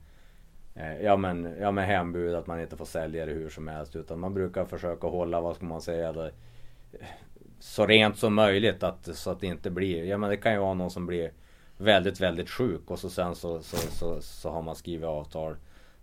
eh, 0.76 1.02
Ja 1.02 1.18
men, 1.18 1.56
ja 1.60 1.72
men 1.72 1.86
hembud, 1.86 2.36
att 2.36 2.48
man 2.48 2.62
inte 2.62 2.78
får 2.78 2.86
sälja 2.86 3.26
det 3.26 3.32
hur 3.32 3.50
som 3.50 3.68
helst. 3.68 3.96
Utan 3.96 4.20
man 4.20 4.34
brukar 4.34 4.66
försöka 4.66 5.08
hålla, 5.08 5.42
vad 5.42 5.56
ska 5.56 5.66
man 5.66 5.82
säga, 5.82 6.14
det, 6.14 6.32
eh, 6.94 7.08
så 7.60 7.86
rent 7.86 8.18
som 8.18 8.34
möjligt. 8.34 8.84
Att, 8.84 9.16
så 9.16 9.32
att 9.32 9.40
det 9.40 9.48
inte 9.48 9.70
blir, 9.70 10.04
ja 10.04 10.18
men 10.18 10.30
det 10.30 10.38
kan 10.38 10.54
ju 10.54 10.60
vara 10.60 10.74
någon 10.74 10.92
som 10.92 11.06
blir 11.06 11.32
väldigt, 11.78 12.20
väldigt 12.20 12.50
sjuk 12.50 12.92
och 12.92 13.00
så 13.00 13.10
sen 13.10 13.36
så, 13.36 13.62
så, 13.62 13.78
så, 13.78 14.22
så 14.22 14.50
har 14.50 14.62
man 14.62 14.76
skrivit 14.76 15.06
avtal 15.06 15.56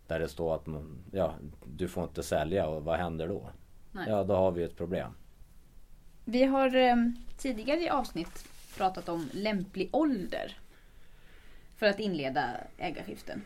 där 0.07 0.19
det 0.19 0.29
står 0.29 0.55
att 0.55 0.67
man, 0.67 1.05
ja, 1.13 1.35
du 1.65 1.89
får 1.89 2.05
inte 2.05 2.23
sälja 2.23 2.67
och 2.67 2.85
vad 2.85 2.99
händer 2.99 3.29
då? 3.29 3.51
Nej. 3.93 4.07
Ja, 4.09 4.25
då 4.25 4.35
har 4.35 4.51
vi 4.51 4.63
ett 4.63 4.77
problem. 4.77 5.13
Vi 6.25 6.45
har 6.45 6.77
eh, 6.77 6.97
tidigare 7.39 7.81
i 7.81 7.89
avsnitt 7.89 8.49
pratat 8.77 9.09
om 9.09 9.29
lämplig 9.33 9.89
ålder 9.93 10.59
för 11.77 11.87
att 11.87 11.99
inleda 11.99 12.51
ägarskiften. 12.79 13.43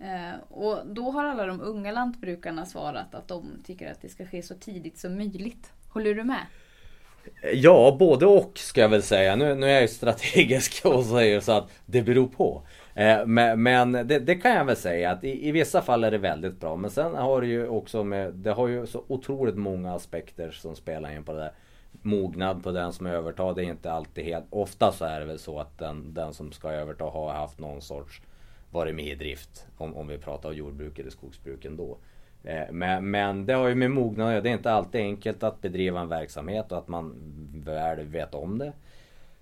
Eh, 0.00 0.40
och 0.48 0.86
då 0.86 1.10
har 1.10 1.24
alla 1.24 1.46
de 1.46 1.60
unga 1.60 1.92
lantbrukarna 1.92 2.66
svarat 2.66 3.14
att 3.14 3.28
de 3.28 3.46
tycker 3.64 3.92
att 3.92 4.02
det 4.02 4.08
ska 4.08 4.26
ske 4.26 4.42
så 4.42 4.54
tidigt 4.54 4.98
som 4.98 5.14
möjligt. 5.14 5.72
Håller 5.88 6.14
du 6.14 6.24
med? 6.24 6.46
Ja, 7.52 7.96
både 7.98 8.26
och 8.26 8.52
ska 8.54 8.80
jag 8.80 8.88
väl 8.88 9.02
säga. 9.02 9.36
Nu, 9.36 9.54
nu 9.54 9.66
är 9.66 9.72
jag 9.72 9.82
ju 9.82 9.88
strategisk 9.88 10.84
och 10.84 11.04
säger 11.04 11.40
så 11.40 11.52
att 11.52 11.70
det 11.86 12.02
beror 12.02 12.26
på. 12.26 12.62
Eh, 12.94 13.26
men, 13.26 13.62
men 13.62 13.92
det, 13.92 14.18
det, 14.18 14.34
kan 14.34 14.52
jag 14.52 14.64
väl 14.64 14.76
säga 14.76 15.10
att 15.10 15.24
i, 15.24 15.48
i, 15.48 15.52
vissa 15.52 15.82
fall 15.82 16.04
är 16.04 16.10
det 16.10 16.18
väldigt 16.18 16.60
bra. 16.60 16.76
Men 16.76 16.90
sen 16.90 17.14
har 17.14 17.40
det 17.40 17.46
ju 17.46 17.68
också 17.68 18.04
med, 18.04 18.34
det 18.34 18.52
har 18.52 18.68
ju 18.68 18.86
så 18.86 19.04
otroligt 19.08 19.56
många 19.56 19.94
aspekter 19.94 20.50
som 20.50 20.76
spelar 20.76 21.16
in 21.16 21.24
på 21.24 21.32
det 21.32 21.38
där. 21.38 21.52
Mognad 22.02 22.62
på 22.62 22.70
den 22.70 22.92
som 22.92 23.06
övertar, 23.06 23.54
det 23.54 23.64
är 23.64 23.66
inte 23.66 23.92
alltid 23.92 24.24
helt... 24.24 24.44
Ofta 24.50 24.92
så 24.92 25.04
är 25.04 25.20
det 25.20 25.26
väl 25.26 25.38
så 25.38 25.60
att 25.60 25.78
den, 25.78 26.14
den 26.14 26.34
som 26.34 26.52
ska 26.52 26.70
överta 26.70 27.04
har 27.04 27.32
haft 27.32 27.58
någon 27.58 27.82
sorts 27.82 28.22
varit 28.70 28.94
med 28.94 29.06
i 29.06 29.14
drift. 29.14 29.66
Om, 29.76 29.96
om 29.96 30.06
vi 30.06 30.18
pratar 30.18 30.48
om 30.48 30.54
jordbruk 30.54 30.98
eller 30.98 31.10
skogsbruk 31.10 31.64
ändå. 31.64 31.98
Eh, 32.44 32.72
men, 32.72 33.10
men 33.10 33.46
det 33.46 33.52
har 33.52 33.68
ju 33.68 33.74
med 33.74 33.90
mognad 33.90 34.42
Det 34.42 34.48
är 34.48 34.52
inte 34.52 34.72
alltid 34.72 35.00
enkelt 35.00 35.42
att 35.42 35.60
bedriva 35.60 36.00
en 36.00 36.08
verksamhet 36.08 36.72
och 36.72 36.78
att 36.78 36.88
man 36.88 37.14
väl 37.64 38.06
vet 38.06 38.34
om 38.34 38.58
det. 38.58 38.72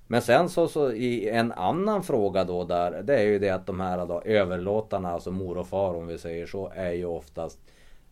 Men 0.07 0.23
sen 0.23 0.49
så, 0.49 0.69
så 0.69 0.93
i 0.93 1.29
en 1.29 1.53
annan 1.53 2.03
fråga 2.03 2.45
då 2.45 2.65
där, 2.65 3.03
det 3.03 3.17
är 3.17 3.23
ju 3.23 3.39
det 3.39 3.51
att 3.51 3.67
de 3.67 3.81
här 3.81 4.07
då, 4.07 4.23
överlåtarna, 4.25 5.11
alltså 5.11 5.31
mor 5.31 5.59
och 5.59 5.67
far 5.67 5.95
om 5.95 6.07
vi 6.07 6.19
säger 6.19 6.47
så, 6.47 6.73
är 6.75 6.93
ju 6.93 7.05
oftast 7.05 7.59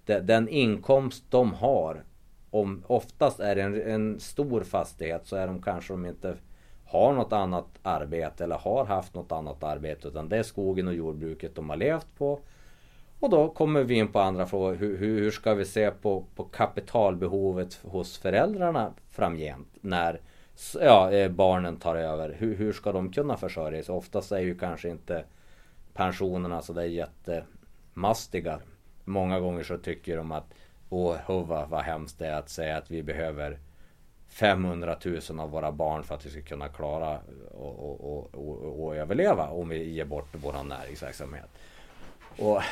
den 0.05 0.48
inkomst 0.48 1.24
de 1.31 1.55
har. 1.55 2.05
Om 2.50 2.83
oftast 2.87 3.40
är 3.40 3.57
det 3.57 3.62
en, 3.62 3.83
en 3.83 4.20
stor 4.20 4.61
fastighet 4.61 5.26
så 5.26 5.37
är 5.37 5.46
de 5.46 5.62
kanske 5.62 5.92
de 5.92 6.07
inte 6.07 6.37
har 6.85 7.12
något 7.12 7.33
annat 7.33 7.66
arbete 7.83 8.44
eller 8.44 8.59
har 8.59 8.85
haft 8.85 9.14
något 9.14 9.33
annat 9.33 9.64
arbete 9.64 10.09
utan 10.09 10.29
det 10.29 10.38
är 10.38 10.42
skogen 10.42 10.88
och 10.88 10.94
jordbruket 10.94 11.55
de 11.55 11.70
har 11.70 11.76
levt 11.76 12.07
på. 12.18 12.40
Och 13.20 13.30
då 13.30 13.48
kommer 13.48 13.83
vi 13.83 13.94
in 13.94 14.09
på 14.09 14.20
andra 14.20 14.46
frågor. 14.46 14.74
Hur, 14.74 14.98
hur 14.98 15.30
ska 15.30 15.54
vi 15.54 15.64
se 15.64 15.90
på, 15.90 16.24
på 16.35 16.44
kapitalbehovet 16.44 17.80
hos 17.83 18.18
föräldrarna 18.18 18.92
framgent 19.11 19.68
när 19.80 20.20
ja, 20.80 21.12
eh, 21.12 21.30
barnen 21.30 21.76
tar 21.76 21.96
över. 21.96 22.37
Hur, 22.38 22.54
hur 22.54 22.72
ska 22.72 22.92
de 22.92 23.12
kunna 23.12 23.37
försörja 23.37 23.83
sig? 23.83 23.94
Oftast 23.94 24.33
är 24.33 24.38
ju 24.38 24.59
kanske 24.59 24.88
inte 24.88 25.24
pensionerna 25.94 26.62
så 26.62 26.72
där 26.72 26.85
jättemastiga. 26.85 28.61
Många 29.04 29.40
gånger 29.40 29.62
så 29.62 29.78
tycker 29.78 30.16
de 30.16 30.33
att 30.33 30.54
Åh, 30.92 31.66
vad 31.68 31.83
hemskt 31.83 32.18
det 32.18 32.26
är 32.26 32.38
att 32.38 32.48
säga 32.48 32.76
att 32.76 32.90
vi 32.90 33.02
behöver 33.02 33.59
500 34.28 34.96
000 35.04 35.40
av 35.40 35.50
våra 35.50 35.72
barn 35.72 36.02
för 36.02 36.14
att 36.14 36.26
vi 36.26 36.30
ska 36.30 36.42
kunna 36.42 36.68
klara 36.68 37.18
och, 37.50 38.04
och, 38.04 38.35
och, 38.35 38.85
och 38.85 38.96
överleva 38.96 39.48
om 39.48 39.68
vi 39.68 39.90
ger 39.90 40.04
bort 40.04 40.28
vår 40.33 40.64
näringsverksamhet. 40.64 41.50
Och 42.38 42.62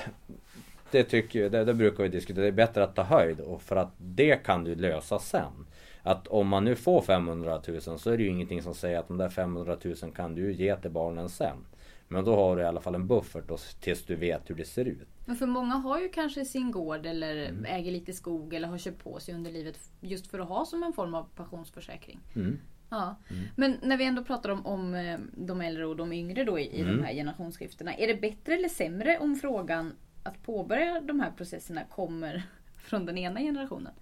det, 0.91 1.05
tycker, 1.05 1.51
det, 1.51 1.65
det 1.65 1.75
brukar 1.75 2.03
vi 2.03 2.09
diskutera, 2.09 2.43
det 2.43 2.49
är 2.49 2.53
bättre 2.53 2.85
att 2.85 2.97
ta 2.97 3.03
höjd 3.03 3.41
och 3.41 3.63
för 3.63 3.77
att 3.77 3.93
det 3.99 4.37
kan 4.37 4.65
du 4.65 4.75
lösa 4.75 5.19
sen 5.19 5.67
att 6.03 6.27
om 6.27 6.49
man 6.49 6.65
nu 6.65 6.77
får 6.77 7.03
500 7.03 7.61
000 7.69 7.81
så 7.81 8.11
är 8.11 8.17
det 8.17 8.23
ju 8.23 8.29
ingenting 8.29 8.63
som 8.63 8.75
säger 8.75 8.99
att 8.99 9.09
de 9.09 9.17
där 9.17 9.29
500 9.29 9.77
000 9.85 9.95
kan 10.17 10.35
du 10.35 10.53
ge 10.53 10.77
till 10.77 10.91
barnen 10.91 11.29
sen. 11.29 11.57
Men 12.09 12.25
då 12.25 12.37
har 12.37 12.57
du 12.57 12.63
i 12.63 12.65
alla 12.65 12.81
fall 12.81 12.95
en 12.95 13.07
buffert 13.07 13.81
tills 13.81 14.05
du 14.05 14.17
vet 14.17 14.51
hur 14.51 14.55
det 14.55 14.65
ser 14.65 14.85
ut. 14.85 15.09
Men 15.25 15.37
för 15.37 15.47
många 15.47 15.75
har 15.75 16.01
ju 16.01 16.09
kanske 16.09 16.45
sin 16.45 16.71
gård 16.71 17.07
eller 17.07 17.37
mm. 17.37 17.65
äger 17.65 17.93
lite 17.93 18.13
skog 18.13 18.55
eller 18.55 18.69
har 18.69 18.79
köpt 18.79 19.05
på 19.05 19.21
sig 19.21 19.35
under 19.35 19.51
livet 19.51 19.79
just 20.01 20.27
för 20.27 20.39
att 20.39 20.49
ha 20.49 20.65
som 20.65 20.83
en 20.83 20.93
form 20.93 21.15
av 21.15 21.27
pensionsförsäkring. 21.37 22.21
Mm. 22.37 22.59
Ja. 22.89 23.17
Mm. 23.31 23.45
Men 23.57 23.79
när 23.83 23.97
vi 23.97 24.05
ändå 24.05 24.25
pratar 24.25 24.51
om, 24.51 24.67
om 24.67 24.95
eh, 24.95 25.19
de 25.33 25.61
äldre 25.61 25.87
och 25.87 25.97
de 25.97 26.13
yngre 26.13 26.45
då 26.45 26.59
i, 26.59 26.81
i 26.81 26.83
de 26.83 26.91
mm. 26.91 27.05
här 27.05 27.13
generationsskiftena. 27.13 27.95
Är 27.95 28.07
det 28.07 28.15
bättre 28.15 28.55
eller 28.55 28.69
sämre 28.69 29.19
om 29.19 29.37
frågan 29.37 29.93
att 30.23 30.43
påbörja 30.43 31.01
de 31.01 31.21
här 31.21 31.31
processerna 31.31 31.81
kommer 31.85 32.43
från 32.77 33.07
den 33.07 33.19
ena 33.19 33.41
generationen? 33.41 33.93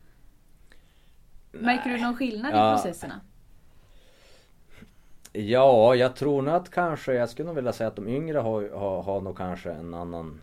Märker 1.53 1.91
du 1.91 1.99
någon 1.99 2.17
skillnad 2.17 2.53
ja. 2.55 2.73
i 2.73 2.77
processerna? 2.77 3.21
Ja, 5.33 5.95
jag 5.95 6.17
tror 6.17 6.43
nog 6.43 6.55
att 6.55 6.71
kanske, 6.71 7.15
jag 7.15 7.31
skulle 7.31 7.47
nog 7.47 7.57
vilja 7.57 7.73
säga 7.73 7.89
att 7.89 7.97
de 7.97 8.09
yngre 8.09 8.39
har, 8.39 8.71
har, 8.71 9.03
har 9.03 9.21
nog 9.21 9.37
kanske 9.37 9.73
en 9.73 9.95
annan 9.95 10.41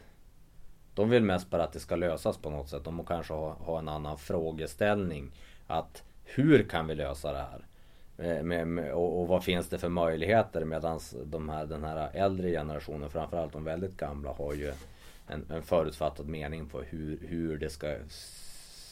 De 0.95 1.09
vill 1.09 1.23
mest 1.23 1.49
bara 1.49 1.63
att 1.63 1.73
det 1.73 1.79
ska 1.79 1.95
lösas 1.95 2.37
på 2.37 2.49
något 2.49 2.69
sätt. 2.69 2.83
De 2.83 3.05
kanske 3.05 3.33
har, 3.33 3.53
har 3.53 3.79
en 3.79 3.89
annan 3.89 4.17
frågeställning. 4.17 5.31
Att 5.67 6.03
hur 6.23 6.63
kan 6.63 6.87
vi 6.87 6.95
lösa 6.95 7.33
det 7.33 7.39
här? 7.39 7.65
Eh, 8.17 8.43
med, 8.43 8.67
med, 8.67 8.93
och, 8.93 9.21
och, 9.21 9.27
vad 9.27 9.43
finns 9.43 9.69
det 9.69 9.77
för 9.77 9.89
möjligheter? 9.89 10.65
Medan 10.65 10.99
de 11.25 11.49
här, 11.49 11.65
den 11.65 11.83
här 11.83 12.09
äldre 12.13 12.51
generationen, 12.51 13.09
framförallt 13.09 13.53
de 13.53 13.63
väldigt 13.63 13.97
gamla, 13.97 14.31
har 14.31 14.53
ju 14.53 14.73
en, 15.27 15.45
en 15.49 15.63
förutfattad 15.63 16.27
mening 16.27 16.65
på 16.65 16.81
hur, 16.81 17.19
hur 17.27 17.57
det 17.57 17.69
ska 17.69 17.95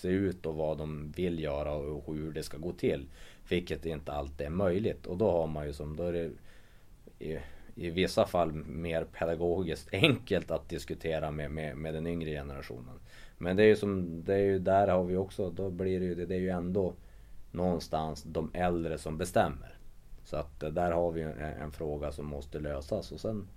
se 0.01 0.07
ut 0.07 0.45
och 0.45 0.55
vad 0.55 0.77
de 0.77 1.13
vill 1.15 1.39
göra 1.39 1.73
och 1.73 2.15
hur 2.15 2.31
det 2.31 2.43
ska 2.43 2.57
gå 2.57 2.71
till. 2.71 3.05
Vilket 3.49 3.85
inte 3.85 4.11
alltid 4.11 4.47
är 4.47 4.51
möjligt 4.51 5.05
och 5.05 5.17
då 5.17 5.31
har 5.31 5.47
man 5.47 5.67
ju 5.67 5.73
som, 5.73 5.95
då 5.95 6.03
är 6.03 6.13
det 6.13 6.31
i, 7.19 7.39
i 7.75 7.89
vissa 7.89 8.25
fall 8.25 8.51
mer 8.53 9.03
pedagogiskt 9.03 9.89
enkelt 9.91 10.51
att 10.51 10.69
diskutera 10.69 11.31
med, 11.31 11.51
med, 11.51 11.77
med 11.77 11.93
den 11.93 12.07
yngre 12.07 12.29
generationen. 12.29 12.99
Men 13.37 13.55
det 13.55 13.63
är 13.63 13.67
ju 13.67 13.75
som, 13.75 14.23
det 14.23 14.33
är 14.33 14.43
ju 14.43 14.59
där 14.59 14.87
har 14.87 15.03
vi 15.03 15.15
också, 15.15 15.49
då 15.49 15.69
blir 15.69 15.99
det 15.99 16.05
ju, 16.05 16.25
det 16.25 16.35
är 16.35 16.39
ju 16.39 16.49
ändå 16.49 16.93
någonstans 17.51 18.23
de 18.23 18.51
äldre 18.53 18.97
som 18.97 19.17
bestämmer. 19.17 19.77
Så 20.23 20.37
att 20.37 20.59
där 20.59 20.91
har 20.91 21.11
vi 21.11 21.21
en, 21.21 21.39
en 21.39 21.71
fråga 21.71 22.11
som 22.11 22.25
måste 22.25 22.59
lösas 22.59 23.11
och 23.11 23.19
sen 23.19 23.47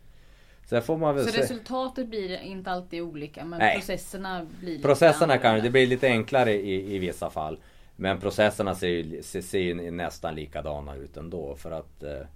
Sen 0.66 0.82
får 0.82 0.96
man 0.96 1.14
väl 1.14 1.24
så 1.24 1.32
se. 1.32 1.40
resultatet 1.40 2.08
blir 2.08 2.40
inte 2.40 2.70
alltid 2.70 3.02
olika 3.02 3.44
men 3.44 3.58
Nej. 3.58 3.74
processerna 3.74 4.46
blir 4.60 4.82
Processerna 4.82 5.38
kan 5.38 5.60
det 5.62 5.70
blir 5.70 5.86
lite 5.86 6.06
enklare 6.08 6.52
i, 6.52 6.94
i 6.94 6.98
vissa 6.98 7.30
fall. 7.30 7.58
Men 7.96 8.20
processerna 8.20 8.74
ser 8.74 8.88
ju, 8.88 9.22
ser, 9.22 9.40
ser 9.40 9.90
nästan 9.90 10.34
likadana 10.34 10.94
ut 10.94 11.16
ändå 11.16 11.56
för 11.56 11.70
att 11.70 12.02
eh, 12.02 12.26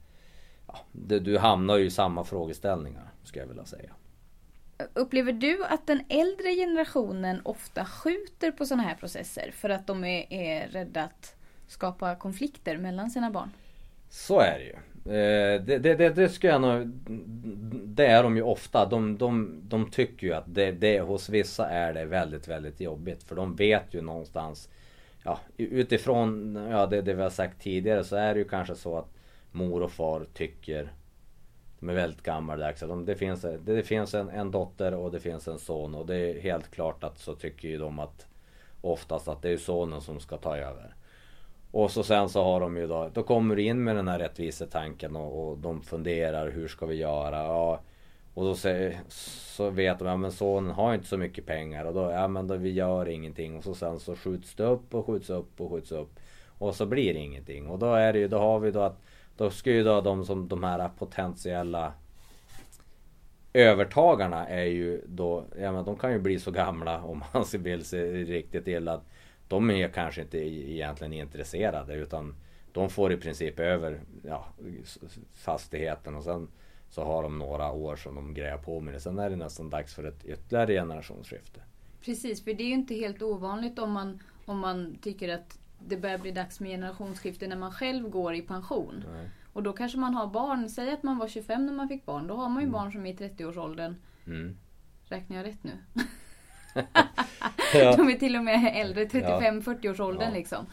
ja, 0.67 0.79
du, 0.93 1.21
du 1.21 1.39
hamnar 1.39 1.77
ju 1.77 1.85
i 1.85 1.91
samma 1.91 2.25
frågeställningar 2.25 3.11
skulle 3.25 3.43
jag 3.43 3.49
vilja 3.49 3.65
säga. 3.65 3.91
Upplever 4.95 5.33
du 5.33 5.65
att 5.65 5.87
den 5.87 6.01
äldre 6.09 6.55
generationen 6.55 7.41
ofta 7.45 7.85
skjuter 7.85 8.51
på 8.51 8.67
sådana 8.67 8.83
här 8.83 8.95
processer 8.95 9.51
för 9.55 9.71
att 9.71 9.87
de 9.87 10.05
är, 10.05 10.33
är 10.33 10.69
rädda 10.69 11.05
att 11.05 11.35
skapa 11.69 12.15
konflikter 12.15 12.77
mellan 12.77 13.11
sina 13.11 13.31
barn? 13.31 13.51
Så 14.11 14.41
är 14.41 14.59
det 14.59 14.65
ju. 14.65 14.75
Eh, 15.09 15.63
det, 15.63 15.79
det, 15.79 15.95
det, 15.95 16.09
det 16.09 16.29
skulle 16.29 16.53
jag 16.53 16.61
nog... 16.61 16.89
Det 17.85 18.07
är 18.07 18.23
de 18.23 18.37
ju 18.37 18.43
ofta. 18.43 18.87
De, 18.87 19.19
de, 19.19 19.61
de 19.63 19.91
tycker 19.91 20.27
ju 20.27 20.33
att 20.33 20.55
det, 20.55 20.73
det 20.73 21.01
hos 21.01 21.29
vissa 21.29 21.69
är 21.69 21.93
det 21.93 22.05
väldigt, 22.05 22.49
väldigt 22.49 22.81
jobbigt. 22.81 23.23
För 23.23 23.37
de 23.37 23.57
vet 23.57 23.95
ju 23.95 24.03
någonstans... 24.03 24.69
Ja, 25.25 25.39
utifrån 25.57 26.57
ja, 26.71 26.87
det, 26.87 27.03
det 27.03 27.15
vi 27.15 27.23
har 27.23 27.31
sagt 27.31 27.63
tidigare 27.63 28.05
så 28.05 28.17
är 28.17 28.35
det 28.35 28.41
ju 28.41 28.49
kanske 28.49 28.75
så 28.75 28.99
att 28.99 29.09
mor 29.53 29.83
och 29.83 29.93
far 29.93 30.27
tycker 30.35 30.93
de 31.81 31.89
är 31.89 31.95
väldigt 31.95 32.23
gammaldags. 32.23 32.81
De, 32.81 33.05
det 33.05 33.15
finns, 33.15 33.43
det, 33.43 33.59
det 33.59 33.83
finns 33.83 34.15
en, 34.15 34.29
en 34.29 34.51
dotter 34.51 34.95
och 34.95 35.11
det 35.11 35.21
finns 35.21 35.49
en 35.49 35.59
son 35.59 35.95
och 35.95 36.07
det 36.07 36.17
är 36.17 36.41
helt 36.41 36.71
klart 36.71 37.05
att 37.05 37.19
så 37.19 37.35
tycker 37.35 37.69
ju 37.69 37.79
de 37.79 37.99
att 37.99 38.27
oftast 38.81 39.29
att 39.29 39.43
det 39.43 39.51
är 39.51 39.57
sonen 39.57 40.01
som 40.01 40.21
ska 40.21 40.37
ta 40.37 40.57
över. 40.57 40.95
Och 41.71 41.91
så 41.91 42.03
sen 42.03 42.29
så 42.29 42.45
har 42.45 42.61
de 42.61 42.77
ju 42.77 42.87
då, 42.87 43.11
då 43.15 43.23
kommer 43.23 43.57
du 43.57 43.63
in 43.63 43.85
med 43.85 43.97
den 43.97 44.09
här 44.09 44.19
rättvisetanken 44.19 45.17
och, 45.17 45.49
och 45.49 45.59
de 45.59 45.83
funderar 45.83 46.51
hur 46.51 46.69
ska 46.69 46.87
vi 46.87 46.95
göra? 46.95 47.37
Ja, 47.37 47.81
och 48.35 48.45
då 48.45 48.55
säger, 48.55 49.01
så 49.09 49.71
vet 49.71 49.99
de, 49.99 50.09
ja 50.09 50.17
men 50.17 50.33
sonen 50.33 50.71
har 50.71 50.95
inte 50.95 51.07
så 51.07 51.17
mycket 51.17 51.47
pengar 51.47 51.85
och 51.85 51.95
då, 51.95 52.11
ja 52.11 52.29
men 52.29 52.47
då, 52.47 52.57
vi 52.57 52.73
gör 52.73 53.09
ingenting. 53.09 53.57
Och 53.57 53.65
så 53.65 53.75
sen 53.75 54.01
så 54.01 54.17
skjuts 54.17 54.55
det 54.55 54.65
upp 54.65 54.95
och 54.95 55.07
skjuts 55.07 55.31
upp 55.31 55.61
och 55.61 55.71
skjuts 55.71 55.93
upp. 55.93 56.21
Och 56.59 56.75
så 56.75 56.87
blir 56.87 57.15
det 57.15 57.21
ingenting. 57.21 57.67
Och 57.67 57.79
då 57.79 57.95
är 57.95 58.13
det 58.13 58.19
ju, 58.19 58.29
då 58.29 58.39
har 58.39 58.59
vi 58.59 58.71
då 58.71 58.81
att, 58.81 59.03
då 59.37 59.51
ska 59.51 59.71
ju 59.71 59.85
då 59.85 60.01
de 60.01 60.25
som, 60.25 60.49
de 60.49 60.65
här 60.65 60.91
potentiella 60.99 61.93
övertagarna 63.53 64.49
är 64.49 64.65
ju 64.65 65.03
då, 65.07 65.45
ja 65.61 65.73
men 65.73 65.85
de 65.85 65.97
kan 65.97 66.13
ju 66.13 66.19
bli 66.19 66.39
så 66.39 66.51
gamla 66.51 67.03
om 67.03 67.25
man 67.33 67.45
vill 67.63 67.85
sig 67.85 68.25
riktigt 68.25 68.69
illa 68.69 68.93
att 68.93 69.05
de 69.49 69.71
är 69.71 69.89
kanske 69.89 70.23
inte 70.23 70.39
egentligen 70.39 71.13
intresserade 71.13 71.95
utan 71.95 72.35
de 72.73 72.91
får 72.91 73.13
i 73.13 73.17
princip 73.17 73.59
över 73.59 74.01
ja, 74.23 74.47
fastigheten 75.33 76.15
och 76.15 76.25
sen 76.25 76.49
så 76.91 77.05
har 77.05 77.23
de 77.23 77.39
några 77.39 77.73
år 77.73 77.97
som 77.97 78.15
de 78.15 78.35
grejar 78.35 78.59
på 78.59 78.81
med 78.81 78.95
det. 78.95 79.01
Sen 79.01 79.19
är 79.19 79.31
det 79.31 79.37
nästan 79.37 79.71
dags 79.71 79.95
för 79.95 80.05
ett 80.05 80.25
ytterligare 80.25 80.73
generationsskifte. 80.73 81.61
Precis, 82.01 82.45
för 82.45 82.55
det 82.55 82.63
är 82.63 82.69
ju 82.69 82.75
inte 82.75 82.95
helt 82.95 83.23
ovanligt 83.23 83.79
om 83.79 83.93
man, 83.93 84.23
om 84.45 84.59
man 84.59 84.99
tycker 85.03 85.35
att 85.35 85.59
det 85.87 85.97
börjar 85.97 86.19
bli 86.19 86.31
dags 86.31 86.61
med 86.61 86.71
generationsskifte 86.71 87.47
när 87.47 87.57
man 87.57 87.73
själv 87.73 88.09
går 88.09 88.35
i 88.35 88.43
pension. 88.43 89.05
Nej. 89.13 89.31
Och 89.53 89.63
då 89.63 89.73
kanske 89.73 89.99
man 89.99 90.15
har 90.15 90.27
barn, 90.27 90.69
säg 90.69 90.93
att 90.93 91.03
man 91.03 91.19
var 91.19 91.29
25 91.29 91.67
när 91.67 91.73
man 91.73 91.89
fick 91.89 92.07
barn, 92.07 92.27
då 92.27 92.35
har 92.35 92.49
man 92.49 92.63
ju 92.63 92.69
mm. 92.69 92.73
barn 92.73 92.93
som 92.93 93.07
är 93.07 93.13
i 93.13 93.17
30-årsåldern. 93.17 93.95
Mm. 94.27 94.57
Räknar 95.05 95.37
jag 95.37 95.47
rätt 95.47 95.65
nu? 95.65 95.73
ja. 97.75 97.97
De 97.97 98.09
är 98.09 98.19
till 98.19 98.37
och 98.37 98.45
med 98.45 98.73
äldre, 98.75 99.05
35-40-årsåldern 99.05 100.29
ja. 100.29 100.35
liksom. 100.35 100.67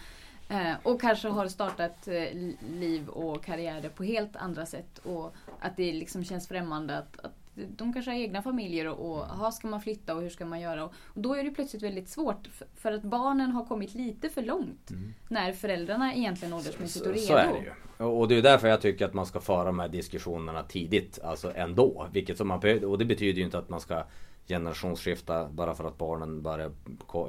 Eh, 0.49 0.73
och 0.83 1.01
kanske 1.01 1.27
har 1.27 1.47
startat 1.47 2.07
eh, 2.07 2.53
liv 2.69 3.09
och 3.09 3.43
karriärer 3.45 3.89
på 3.89 4.03
helt 4.03 4.35
andra 4.35 4.65
sätt. 4.65 4.99
Och 5.03 5.35
att 5.59 5.77
det 5.77 5.93
liksom 5.93 6.23
känns 6.23 6.47
främmande 6.47 6.97
att, 6.97 7.19
att 7.19 7.33
de 7.55 7.93
kanske 7.93 8.11
har 8.11 8.17
egna 8.17 8.41
familjer 8.41 8.87
och, 8.87 9.11
och 9.11 9.23
aha, 9.23 9.51
ska 9.51 9.67
man 9.67 9.81
flytta 9.81 10.15
och 10.15 10.21
hur 10.21 10.29
ska 10.29 10.45
man 10.45 10.61
göra? 10.61 10.83
Och, 10.85 10.93
och 11.05 11.21
då 11.21 11.33
är 11.33 11.43
det 11.43 11.51
plötsligt 11.51 11.83
väldigt 11.83 12.09
svårt 12.09 12.47
för, 12.51 12.67
för, 12.75 12.91
att 12.91 13.03
barnen 13.03 13.51
har 13.51 13.65
kommit 13.65 13.93
lite 13.93 14.29
för 14.29 14.41
långt. 14.41 14.91
Mm. 14.91 15.13
När 15.27 15.53
föräldrarna 15.53 16.13
egentligen 16.13 16.53
åldersmässigt 16.53 17.05
är 17.05 17.13
redo. 17.13 17.25
Så 17.27 17.35
är 17.35 17.53
det 17.53 17.59
ju. 17.59 18.05
Och 18.05 18.27
det 18.27 18.37
är 18.37 18.41
därför 18.41 18.67
jag 18.67 18.81
tycker 18.81 19.05
att 19.05 19.13
man 19.13 19.25
ska 19.25 19.39
föra 19.39 19.63
de 19.63 19.79
här 19.79 19.87
diskussionerna 19.87 20.63
tidigt. 20.63 21.19
Alltså 21.23 21.55
ändå. 21.55 22.07
Vilket 22.11 22.37
som 22.37 22.47
man, 22.47 22.83
och 22.83 22.97
det 22.97 23.05
betyder 23.05 23.39
ju 23.39 23.45
inte 23.45 23.57
att 23.57 23.69
man 23.69 23.79
ska 23.81 24.03
generationsskifta 24.47 25.49
bara 25.49 25.75
för 25.75 25.83
att 25.83 25.97
barnen 25.97 26.41
börjar 26.41 26.71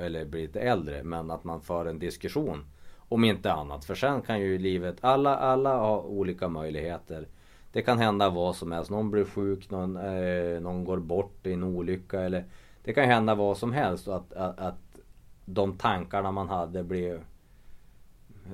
eller 0.01 0.25
blir 0.25 0.43
lite 0.43 0.61
äldre. 0.61 1.03
Men 1.03 1.31
att 1.31 1.45
man 1.45 1.61
för 1.61 1.87
en 1.87 1.99
diskussion. 1.99 2.65
Om 3.09 3.25
inte 3.25 3.53
annat. 3.53 3.85
För 3.85 3.95
sen 3.95 4.23
kan 4.23 4.41
ju 4.41 4.59
livet, 4.59 4.97
alla, 5.01 5.37
alla 5.37 5.77
har 5.77 6.01
olika 6.01 6.49
möjligheter. 6.49 7.29
Det 7.73 7.83
kan 7.83 7.99
hända 7.99 8.31
vad 8.31 8.57
som 8.57 8.73
helst. 8.73 8.91
Någon 8.91 9.11
blir 9.11 9.25
sjuk, 9.25 9.71
någon, 9.71 9.97
eh, 9.97 10.61
någon 10.61 10.85
går 10.85 10.99
bort 10.99 11.47
i 11.47 11.53
en 11.53 11.63
olycka. 11.63 12.21
Eller, 12.21 12.45
det 12.85 12.93
kan 12.93 13.05
hända 13.05 13.35
vad 13.35 13.59
som 13.59 13.73
helst. 13.73 14.09
Och 14.09 14.17
att, 14.17 14.33
att, 14.33 14.59
att 14.59 14.99
de 15.45 15.79
tankarna 15.79 16.33
man 16.33 16.49
hade 16.49 16.83
blir 16.83 17.21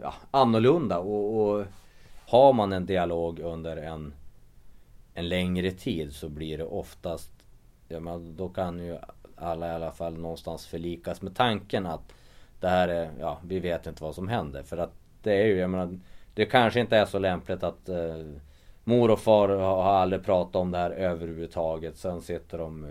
ja, 0.03 0.15
annorlunda. 0.31 0.99
Och, 0.99 1.41
och 1.41 1.65
har 2.27 2.53
man 2.53 2.73
en 2.73 2.87
dialog 2.87 3.39
under 3.39 3.77
en, 3.77 4.15
en 5.15 5.29
längre 5.29 5.71
tid 5.71 6.13
så 6.13 6.29
blir 6.29 6.59
det 6.59 6.65
oftast 6.65 7.42
Ja, 7.93 8.01
men 8.01 8.37
då 8.37 8.49
kan 8.49 8.79
ju 8.79 8.99
alla 9.37 9.67
i 9.67 9.71
alla 9.71 9.93
fall 9.93 10.19
någonstans 10.19 10.67
förlikas 10.67 11.23
med 11.23 11.37
tanken 11.37 11.87
att 11.87 12.13
det 12.61 12.69
här 12.69 12.89
är, 12.89 13.11
ja, 13.21 13.39
vi 13.45 13.61
vet 13.61 13.87
inte 13.87 14.03
vad 14.03 14.15
som 14.15 14.29
händer. 14.29 14.63
För 14.63 14.77
att 14.77 14.93
det 15.23 15.33
är 15.33 15.47
ju, 15.47 15.57
jag 15.57 15.71
menar, 15.71 15.99
det 16.35 16.47
kanske 16.47 16.81
inte 16.81 16.97
är 16.97 17.07
så 17.07 17.19
lämpligt 17.19 17.63
att 17.63 17.89
eh, 17.89 18.27
mor 18.85 19.11
och 19.11 19.21
far 19.21 19.49
har 19.49 19.93
aldrig 19.93 20.25
pratat 20.25 20.57
om 20.57 20.71
det 20.71 20.79
här 20.79 20.91
överhuvudtaget. 20.91 21.97
Sen 21.97 22.23
sitter 22.23 22.59
de, 22.59 22.87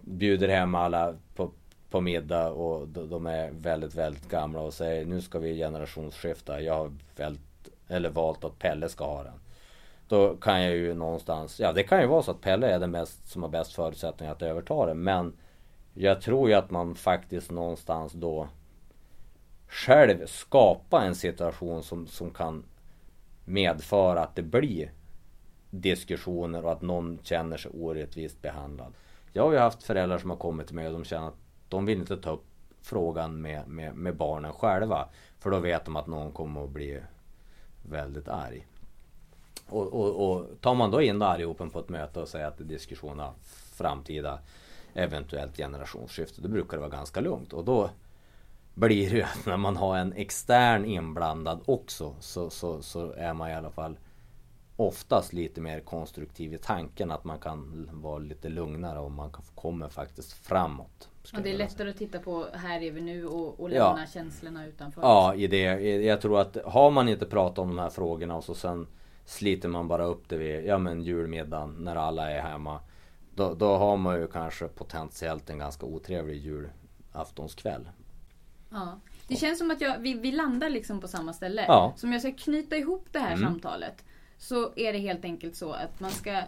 bjuder 0.00 0.48
hem 0.48 0.74
alla 0.74 1.14
på, 1.34 1.50
på 1.90 2.00
middag 2.00 2.50
och 2.50 2.88
de 2.88 3.26
är 3.26 3.50
väldigt, 3.50 3.94
väldigt 3.94 4.28
gamla 4.28 4.60
och 4.60 4.74
säger 4.74 5.04
nu 5.04 5.20
ska 5.20 5.38
vi 5.38 5.56
generationsskifta. 5.56 6.60
Jag 6.60 6.74
har 6.74 6.92
vält, 7.16 7.40
eller 7.88 8.10
valt 8.10 8.44
att 8.44 8.58
Pelle 8.58 8.88
ska 8.88 9.04
ha 9.04 9.22
den. 9.22 9.41
Då 10.08 10.36
kan 10.36 10.62
jag 10.62 10.76
ju 10.76 10.94
någonstans, 10.94 11.60
ja 11.60 11.72
det 11.72 11.82
kan 11.82 12.00
ju 12.00 12.06
vara 12.06 12.22
så 12.22 12.30
att 12.30 12.40
Pelle 12.40 12.66
är 12.66 12.78
den 12.78 12.90
mest, 12.90 13.28
som 13.28 13.42
har 13.42 13.50
bäst 13.50 13.72
förutsättningar 13.72 14.32
att 14.32 14.42
överta 14.42 14.86
det. 14.86 14.94
Men 14.94 15.36
jag 15.94 16.20
tror 16.20 16.48
ju 16.48 16.54
att 16.54 16.70
man 16.70 16.94
faktiskt 16.94 17.50
någonstans 17.50 18.12
då 18.12 18.48
själv 19.68 20.26
skapa 20.26 21.04
en 21.04 21.14
situation 21.14 21.82
som, 21.82 22.06
som 22.06 22.30
kan 22.30 22.64
medföra 23.44 24.22
att 24.22 24.36
det 24.36 24.42
blir 24.42 24.92
diskussioner 25.70 26.64
och 26.64 26.72
att 26.72 26.82
någon 26.82 27.18
känner 27.22 27.56
sig 27.56 27.70
orättvist 27.74 28.42
behandlad. 28.42 28.92
Jag 29.32 29.42
har 29.42 29.52
ju 29.52 29.58
haft 29.58 29.82
föräldrar 29.82 30.18
som 30.18 30.30
har 30.30 30.36
kommit 30.36 30.66
till 30.66 30.76
mig 30.76 30.86
och 30.86 30.92
de 30.92 31.04
känner 31.04 31.28
att 31.28 31.36
de 31.68 31.86
vill 31.86 31.98
inte 31.98 32.16
ta 32.16 32.30
upp 32.30 32.44
frågan 32.82 33.40
med, 33.40 33.68
med, 33.68 33.94
med 33.94 34.16
barnen 34.16 34.52
själva. 34.52 35.08
För 35.38 35.50
då 35.50 35.58
vet 35.58 35.84
de 35.84 35.96
att 35.96 36.06
någon 36.06 36.32
kommer 36.32 36.64
att 36.64 36.70
bli 36.70 37.00
väldigt 37.82 38.28
arg. 38.28 38.66
Och, 39.68 39.92
och, 39.92 40.30
och 40.30 40.60
tar 40.60 40.74
man 40.74 40.90
då 40.90 41.02
in 41.02 41.22
allihopen 41.22 41.70
på 41.70 41.78
ett 41.78 41.88
möte 41.88 42.20
och 42.20 42.28
säger 42.28 42.46
att 42.46 42.58
det 42.58 42.64
är 42.64 42.68
diskussion 42.68 43.20
av 43.20 43.34
framtida 43.72 44.38
eventuellt 44.94 45.56
generationsskifte. 45.56 46.42
Då 46.42 46.48
brukar 46.48 46.76
det 46.76 46.80
vara 46.80 46.90
ganska 46.90 47.20
lugnt. 47.20 47.52
Och 47.52 47.64
då 47.64 47.90
blir 48.74 49.10
det 49.10 49.16
ju 49.16 49.22
att 49.22 49.46
när 49.46 49.56
man 49.56 49.76
har 49.76 49.96
en 49.96 50.12
extern 50.12 50.84
inblandad 50.84 51.60
också 51.64 52.14
så, 52.20 52.50
så, 52.50 52.82
så 52.82 53.12
är 53.12 53.34
man 53.34 53.50
i 53.50 53.54
alla 53.54 53.70
fall 53.70 53.96
oftast 54.76 55.32
lite 55.32 55.60
mer 55.60 55.80
konstruktiv 55.80 56.54
i 56.54 56.58
tanken 56.58 57.10
att 57.10 57.24
man 57.24 57.38
kan 57.38 57.88
vara 57.92 58.18
lite 58.18 58.48
lugnare 58.48 58.98
och 58.98 59.10
man 59.10 59.30
kommer 59.54 59.88
faktiskt 59.88 60.32
framåt. 60.32 61.08
Ja, 61.32 61.40
det 61.42 61.50
är 61.50 61.58
lättare 61.58 61.90
att 61.90 61.96
titta 61.96 62.18
på 62.18 62.46
här 62.52 62.80
är 62.80 62.90
vi 62.90 63.00
nu 63.00 63.26
och, 63.26 63.60
och 63.60 63.68
lämna 63.68 64.00
ja. 64.00 64.06
känslorna 64.12 64.66
utanför. 64.66 65.02
Ja, 65.02 65.34
i 65.34 65.46
det. 65.46 65.62
Jag 66.02 66.20
tror 66.20 66.40
att 66.40 66.56
har 66.64 66.90
man 66.90 67.08
inte 67.08 67.26
pratat 67.26 67.58
om 67.58 67.68
de 67.68 67.78
här 67.78 67.90
frågorna 67.90 68.36
och 68.36 68.44
så 68.44 68.54
sen 68.54 68.86
sliter 69.32 69.68
man 69.68 69.88
bara 69.88 70.04
upp 70.04 70.28
det 70.28 70.36
vid 70.36 70.66
ja, 70.66 70.78
men 70.78 71.02
julmiddagen 71.02 71.76
när 71.78 71.96
alla 71.96 72.30
är 72.30 72.40
hemma. 72.40 72.80
Då, 73.34 73.54
då 73.54 73.76
har 73.76 73.96
man 73.96 74.20
ju 74.20 74.26
kanske 74.26 74.68
potentiellt 74.68 75.50
en 75.50 75.58
ganska 75.58 75.86
otrevlig 75.86 76.36
julaftonskväll. 76.36 77.88
Ja. 78.70 79.00
Det 79.28 79.36
känns 79.36 79.58
som 79.58 79.70
att 79.70 79.80
jag, 79.80 79.98
vi, 79.98 80.14
vi 80.14 80.32
landar 80.32 80.70
liksom 80.70 81.00
på 81.00 81.08
samma 81.08 81.32
ställe. 81.32 81.64
Ja. 81.68 81.94
Så 81.96 82.06
om 82.06 82.12
jag 82.12 82.22
ska 82.22 82.32
knyta 82.32 82.76
ihop 82.76 83.06
det 83.12 83.18
här 83.18 83.32
mm. 83.36 83.48
samtalet. 83.48 84.04
Så 84.38 84.72
är 84.76 84.92
det 84.92 84.98
helt 84.98 85.24
enkelt 85.24 85.56
så 85.56 85.72
att 85.72 86.00
man 86.00 86.10
ska 86.10 86.42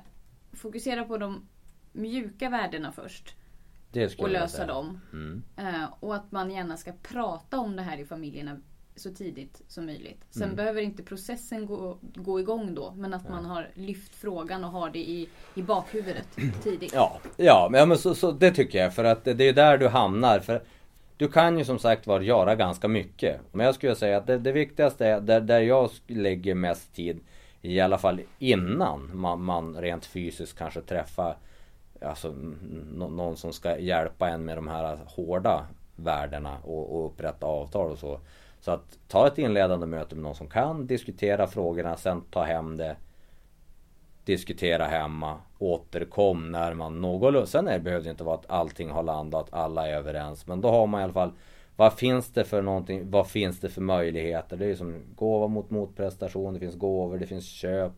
fokusera 0.53 1.05
på 1.05 1.19
de 1.19 1.49
mjuka 1.93 2.49
värdena 2.49 2.93
först. 2.93 3.37
och 4.19 4.31
lösa 4.31 4.67
dem. 4.67 5.01
Mm. 5.13 5.43
Uh, 5.59 5.95
och 6.01 6.15
att 6.15 6.33
man 6.33 6.51
gärna 6.51 6.77
ska 6.77 6.93
prata 6.93 7.59
om 7.59 7.77
det 7.77 7.83
här 7.83 7.99
i 7.99 8.05
familjerna 8.05 8.61
så 8.97 9.11
tidigt 9.11 9.63
som 9.69 9.87
möjligt. 9.87 10.25
Sen 10.31 10.43
mm. 10.43 10.57
behöver 10.57 10.83
inte 10.83 11.03
processen 11.03 11.67
gå, 11.67 11.99
gå 12.01 12.41
igång 12.41 12.75
då. 12.75 12.95
Men 12.97 13.15
att 13.15 13.29
man 13.29 13.45
har 13.45 13.71
lyft 13.75 14.15
frågan 14.15 14.65
och 14.65 14.71
har 14.71 14.91
det 14.91 14.99
i, 14.99 15.29
i 15.55 15.63
bakhuvudet 15.63 16.29
tidigt. 16.63 16.93
Ja, 16.95 17.21
ja 17.37 17.69
men 17.71 17.99
så, 17.99 18.15
så, 18.15 18.33
det 18.33 18.51
tycker 18.51 18.79
jag. 18.79 18.95
För 18.95 19.05
att 19.05 19.25
det, 19.25 19.35
det 19.35 19.49
är 19.49 19.53
där 19.53 19.79
du 19.79 19.89
hamnar. 19.89 20.41
För 20.41 20.63
du 21.17 21.29
kan 21.29 21.59
ju 21.59 21.65
som 21.65 21.79
sagt 21.79 22.07
var 22.07 22.21
göra 22.21 22.55
ganska 22.55 22.89
mycket. 22.89 23.41
Men 23.53 23.67
jag 23.67 23.75
skulle 23.75 23.95
säga 23.95 24.17
att 24.17 24.27
det, 24.27 24.39
det 24.39 24.53
viktigaste 24.53 25.07
är 25.07 25.21
där, 25.21 25.41
där 25.41 25.61
jag 25.61 25.91
lägger 26.07 26.55
mest 26.55 26.95
tid. 26.95 27.21
I 27.63 27.81
alla 27.81 27.99
fall 27.99 28.21
innan 28.39 29.11
man, 29.15 29.43
man 29.43 29.77
rent 29.81 30.07
fysiskt 30.07 30.59
kanske 30.59 30.81
träffar 30.81 31.37
alltså, 32.01 32.35
någon 32.95 33.37
som 33.37 33.53
ska 33.53 33.79
hjälpa 33.79 34.29
en 34.29 34.45
med 34.45 34.57
de 34.57 34.69
här 34.69 34.99
hårda 35.07 35.67
värdena 35.97 36.59
och, 36.65 36.97
och 36.97 37.07
upprätta 37.07 37.47
avtal 37.47 37.91
och 37.91 37.99
så. 37.99 38.21
Så 38.65 38.71
att 38.71 38.99
ta 39.09 39.27
ett 39.27 39.39
inledande 39.39 39.87
möte 39.87 40.15
med 40.15 40.25
någon 40.25 40.35
som 40.35 40.49
kan, 40.49 40.87
diskutera 40.87 41.47
frågorna, 41.47 41.97
sen 41.97 42.21
ta 42.31 42.43
hem 42.43 42.77
det. 42.77 42.97
Diskutera 44.25 44.85
hemma, 44.85 45.39
återkom 45.59 46.53
när 46.53 46.75
man 46.75 47.01
någorlunda... 47.01 47.47
Sen 47.47 47.69
är, 47.69 47.79
behöver 47.79 48.05
det 48.05 48.11
inte 48.11 48.25
vara 48.25 48.35
att 48.35 48.51
allting 48.51 48.91
har 48.91 49.03
landat, 49.03 49.49
alla 49.51 49.89
är 49.89 49.95
överens. 49.95 50.47
Men 50.47 50.61
då 50.61 50.69
har 50.69 50.87
man 50.87 51.01
i 51.01 51.05
alla 51.05 51.13
fall 51.13 51.33
vad 51.77 51.93
finns 51.93 52.33
det 52.33 52.45
för 52.45 52.63
någonting? 52.63 53.11
Vad 53.11 53.27
finns 53.27 53.61
det 53.61 53.69
för 53.69 53.81
möjligheter? 53.81 54.57
Det 54.57 54.65
är 54.65 54.69
ju 54.69 54.77
som 54.77 54.95
gåva 55.15 55.47
mot 55.47 55.71
motprestation, 55.71 56.55
det 56.55 56.61
finns 56.61 56.77
gåvor, 56.77 57.19
det 57.19 57.27
finns 57.27 57.47
köp. 57.47 57.93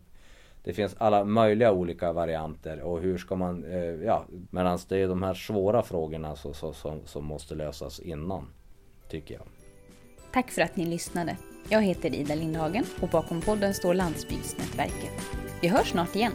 Det 0.65 0.73
finns 0.73 0.97
alla 0.99 1.25
möjliga 1.25 1.73
olika 1.73 2.13
varianter 2.13 2.81
och 2.81 3.01
hur 3.01 3.19
ska 3.19 3.37
man, 3.37 3.65
eh, 3.65 3.81
ja, 3.85 4.25
medan 4.51 4.79
det 4.89 4.99
är 4.99 5.09
de 5.09 5.23
här 5.23 5.35
svåra 5.35 5.83
frågorna 5.83 6.37
som, 6.37 6.55
som, 6.55 7.01
som 7.05 7.25
måste 7.25 7.55
lösas 7.55 8.01
innan. 8.01 8.47
Tycker 9.09 9.35
jag. 9.35 9.56
Tack 10.37 10.51
för 10.51 10.63
att 10.63 10.77
ni 10.77 10.87
lyssnade. 10.87 11.37
Jag 11.69 11.83
heter 11.83 12.15
Ida 12.15 12.35
Lindhagen 12.35 12.85
och 13.01 13.09
bakom 13.09 13.41
podden 13.41 13.75
står 13.75 13.95
Landsbygdsnätverket. 13.95 15.13
Vi 15.61 15.69
hörs 15.69 15.91
snart 15.91 16.17
igen. 16.17 16.33